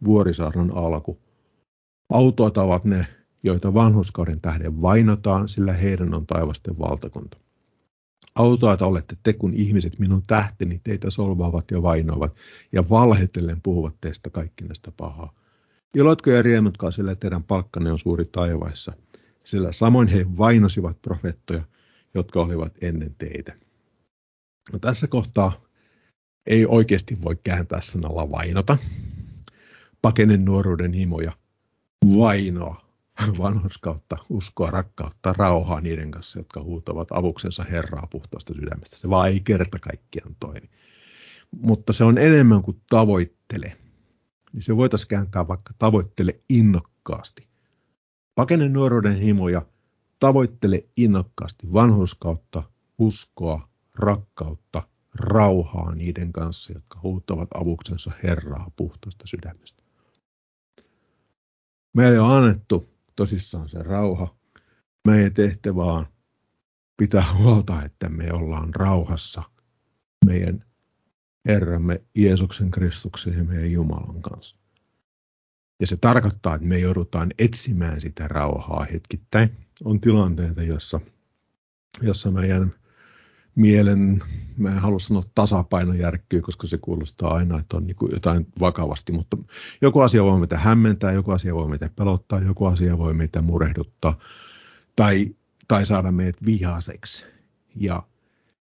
Vuorisaarnan 0.04 0.72
alku. 0.74 1.22
Autoat 2.10 2.58
ovat 2.58 2.86
ne 2.86 3.06
joita 3.48 3.74
vanhuskauden 3.74 4.42
tähden 4.42 4.82
vainotaan, 4.82 5.50
sillä 5.50 5.74
heidän 5.74 6.14
on 6.14 6.28
taivasten 6.28 6.80
valtakunta. 6.80 7.38
Autoita 8.36 8.86
olette 8.86 9.18
te, 9.24 9.34
kun 9.34 9.54
ihmiset 9.54 10.00
minun 10.00 10.24
tähteni 10.28 10.80
teitä 10.84 11.10
solvaavat 11.10 11.72
ja 11.72 11.82
vainoavat 11.82 12.36
ja 12.72 12.90
valhetellen 12.90 13.62
puhuvat 13.62 13.96
teistä 14.02 14.30
kaikki 14.30 14.64
näistä 14.64 14.92
pahaa. 14.98 15.34
Iloitko 15.96 16.30
ja 16.30 16.42
riemutkaa, 16.42 16.92
sillä 16.92 17.16
teidän 17.16 17.44
palkkanne 17.44 17.92
on 17.92 18.00
suuri 18.00 18.26
taivaissa, 18.26 18.94
sillä 19.44 19.72
samoin 19.72 20.08
he 20.08 20.26
vainosivat 20.38 21.02
profettoja, 21.02 21.64
jotka 22.14 22.42
olivat 22.42 22.74
ennen 22.82 23.16
teitä. 23.18 23.54
No, 24.74 24.80
tässä 24.80 25.08
kohtaa 25.08 25.62
ei 26.48 26.66
oikeasti 26.66 27.18
voi 27.22 27.36
kääntää 27.44 27.82
sanalla 27.82 28.32
vainota. 28.32 28.78
Pakenen 30.02 30.46
nuoruuden 30.46 30.94
himoja, 30.94 31.32
vainoa, 32.18 32.87
vanhurskautta, 33.38 34.18
uskoa, 34.30 34.72
rakkautta, 34.72 35.34
rauhaa 35.38 35.82
niiden 35.82 36.12
kanssa, 36.12 36.40
jotka 36.40 36.62
huutavat 36.62 37.08
avuksensa 37.12 37.64
Herraa 37.64 38.08
puhtaasta 38.12 38.54
sydämestä. 38.54 38.98
Se 38.98 39.10
vaan 39.10 39.30
ei 39.30 39.40
kerta 39.40 39.80
kaikkiaan 39.80 40.36
toimi. 40.40 40.70
Mutta 41.52 41.94
se 41.94 42.04
on 42.04 42.18
enemmän 42.18 42.62
kuin 42.62 42.82
tavoittele. 42.90 43.78
Niin 44.54 44.64
se 44.64 44.78
voitaisiin 44.78 45.08
kääntää 45.08 45.48
vaikka 45.48 45.74
tavoittele 45.80 46.40
innokkaasti. 46.50 47.48
Pakene 48.36 48.70
nuoruuden 48.70 49.16
himoja, 49.16 49.62
tavoittele 50.20 50.86
innokkaasti 50.98 51.74
vanhurskautta, 51.74 52.64
uskoa, 52.98 53.70
rakkautta, 53.96 54.84
rauhaa 55.16 55.96
niiden 55.96 56.34
kanssa, 56.34 56.74
jotka 56.74 57.00
huutavat 57.04 57.50
avuksensa 57.56 58.12
Herraa 58.24 58.72
puhtaasta 58.76 59.28
sydämestä. 59.28 59.84
Meille 61.94 62.20
on 62.20 62.32
annettu 62.32 62.97
tosissaan 63.18 63.70
se 63.70 63.84
rauha. 63.84 64.36
Meidän 65.08 65.34
tehtävä 65.34 65.84
on 65.84 66.06
pitää 66.98 67.34
huolta, 67.34 67.82
että 67.86 68.10
me 68.10 68.34
ollaan 68.34 68.76
rauhassa 68.76 69.44
meidän 70.26 70.66
Herramme 71.48 72.02
Jeesuksen 72.16 72.72
Kristuksen 72.72 73.38
ja 73.38 73.44
meidän 73.44 73.72
Jumalan 73.72 74.22
kanssa. 74.22 74.56
Ja 75.80 75.88
se 75.88 75.98
tarkoittaa, 75.98 76.56
että 76.56 76.68
me 76.68 76.80
joudutaan 76.80 77.30
etsimään 77.40 78.02
sitä 78.02 78.28
rauhaa 78.28 78.86
hetkittäin. 78.92 79.58
On 79.84 80.02
tilanteita, 80.02 80.64
jossa, 80.64 81.00
jossa 82.02 82.32
meidän 82.32 82.74
mielen, 83.58 84.20
mä 84.58 84.70
en 84.70 84.80
halua 84.80 85.00
sanoa 85.00 85.24
tasapaino 85.36 85.94
järkkyy, 85.94 86.42
koska 86.42 86.68
se 86.68 86.78
kuulostaa 86.78 87.34
aina, 87.34 87.60
että 87.60 87.78
on 87.78 87.88
niin 87.88 87.96
kuin 87.96 88.12
jotain 88.14 88.48
vakavasti, 88.60 89.12
mutta 89.12 89.38
joku 89.82 90.00
asia 90.00 90.24
voi 90.24 90.40
meitä 90.40 90.58
hämmentää, 90.58 91.12
joku 91.12 91.32
asia 91.32 91.56
voi 91.56 91.68
meitä 91.68 91.90
pelottaa, 91.96 92.40
joku 92.40 92.66
asia 92.66 92.98
voi 92.98 93.14
meitä 93.14 93.42
murehduttaa 93.42 94.18
tai, 94.96 95.36
tai 95.68 95.86
saada 95.86 96.12
meidät 96.12 96.46
vihaiseksi. 96.46 97.26
Ja 97.76 98.04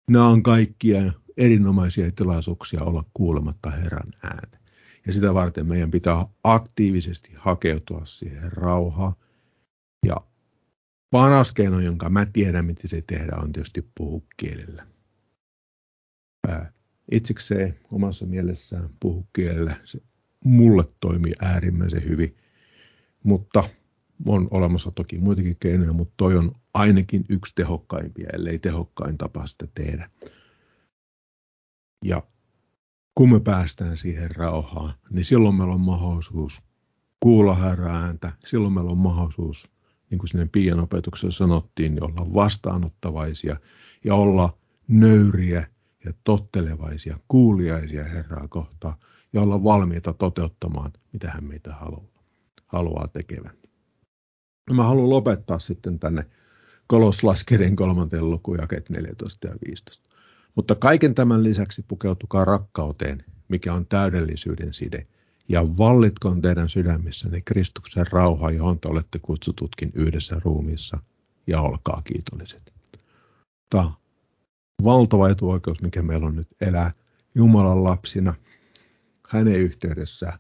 nämä 0.10 0.28
on 0.28 0.44
kaikkia 0.44 1.12
erinomaisia 1.38 2.12
tilaisuuksia 2.12 2.84
olla 2.84 3.04
kuulematta 3.14 3.70
Herran 3.70 4.14
ääntä. 4.24 4.58
Ja 5.08 5.14
sitä 5.14 5.34
varten 5.34 5.68
meidän 5.68 5.92
pitää 5.92 6.26
aktiivisesti 6.44 7.32
hakeutua 7.36 8.02
siihen 8.04 8.52
rauhaan. 8.52 9.14
Ja 10.06 10.18
paras 11.12 11.52
keino, 11.52 11.80
jonka 11.80 12.10
mä 12.10 12.26
tiedän, 12.26 12.66
miten 12.66 12.90
se 12.90 13.02
tehdään, 13.02 13.44
on 13.44 13.52
tietysti 13.52 13.92
puhua 13.98 14.22
kielellä. 14.38 14.88
Itsekseen 17.12 17.80
omassa 17.92 18.26
mielessään 18.26 18.90
puhu 19.00 19.28
kielellä. 19.34 19.76
Se 19.86 20.02
mulle 20.46 20.84
toimii 21.00 21.34
äärimmäisen 21.42 22.04
hyvin, 22.04 22.38
mutta 23.24 23.70
on 24.26 24.48
olemassa 24.52 24.92
toki 24.92 25.18
muitakin 25.18 25.58
keinoja, 25.60 25.94
mutta 25.94 26.14
toi 26.18 26.38
on 26.38 26.52
ainakin 26.74 27.26
yksi 27.30 27.54
tehokkaimpia, 27.56 28.30
ellei 28.34 28.60
tehokkain 28.60 29.18
tapa 29.18 29.48
sitä 29.48 29.68
tehdä. 29.76 30.10
Ja 32.06 32.24
kun 33.16 33.32
me 33.32 33.40
päästään 33.40 33.98
siihen 33.98 34.36
rauhaan, 34.36 34.94
niin 35.10 35.26
silloin 35.26 35.56
meillä 35.56 35.74
on 35.74 35.82
mahdollisuus 35.82 36.62
kuulla 37.20 37.56
Herran 37.56 37.96
ääntä, 37.96 38.32
silloin 38.46 38.74
meillä 38.74 38.92
on 38.92 38.98
mahdollisuus, 38.98 39.70
niin 40.12 40.20
kuin 40.20 40.28
sinne 40.28 40.50
Pian 40.52 40.80
opetuksessa 40.80 41.38
sanottiin, 41.38 41.96
niin 41.96 42.04
olla 42.04 42.34
vastaanottavaisia 42.34 43.56
ja 44.06 44.16
olla 44.16 44.58
nöyriä 44.88 45.68
ja 46.06 46.14
tottelevaisia, 46.24 47.20
kuuliaisia 47.28 48.04
Herraa 48.04 48.48
kohtaan 48.48 48.96
ja 49.34 49.42
olla 49.42 49.64
valmiita 49.64 50.14
toteuttamaan, 50.14 50.92
mitä 51.14 51.32
hän 51.32 51.44
meitä 51.44 51.74
haluaa, 51.74 52.24
haluaa 52.68 53.08
tekevän. 53.08 53.58
Mä 54.74 54.84
haluan 54.84 55.10
lopettaa 55.10 55.60
sitten 55.60 56.00
tänne 56.00 56.26
Koloslaskerin 56.88 57.76
kolmanteen 57.76 58.30
lukuun 58.30 58.58
jakeet 58.58 58.90
14 58.90 59.48
ja 59.48 59.56
15. 59.68 60.10
Mutta 60.56 60.76
kaiken 60.76 61.16
tämän 61.16 61.44
lisäksi 61.44 61.86
pukeutukaa 61.88 62.46
rakkauteen, 62.46 63.26
mikä 63.48 63.74
on 63.74 63.86
täydellisyyden 63.86 64.74
side, 64.74 65.08
ja 65.52 65.78
vallitkoon 65.78 66.42
teidän 66.42 66.70
sydämissänne 66.70 67.42
Kristuksen 67.42 68.06
rauha, 68.12 68.52
johon 68.52 68.80
te 68.80 68.88
olette 68.88 69.20
kutsututkin 69.20 69.92
yhdessä 69.94 70.42
ruumiissa, 70.46 70.98
ja 71.48 71.62
olkaa 71.62 72.02
kiitolliset. 72.04 72.74
Tämä 73.70 73.84
on 73.84 73.94
valtava 74.84 75.30
etuoikeus, 75.30 75.82
mikä 75.82 76.02
meillä 76.02 76.28
on 76.28 76.36
nyt 76.36 76.48
elää 76.62 76.92
Jumalan 77.36 77.84
lapsina, 77.84 78.34
hänen 79.30 79.60
yhteydessään 79.60 80.40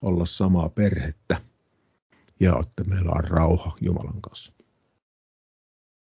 olla 0.00 0.26
samaa 0.26 0.68
perhettä, 0.68 1.40
ja 2.40 2.58
että 2.60 2.84
meillä 2.84 3.12
on 3.14 3.24
rauha 3.24 3.76
Jumalan 3.80 4.20
kanssa. 4.20 4.53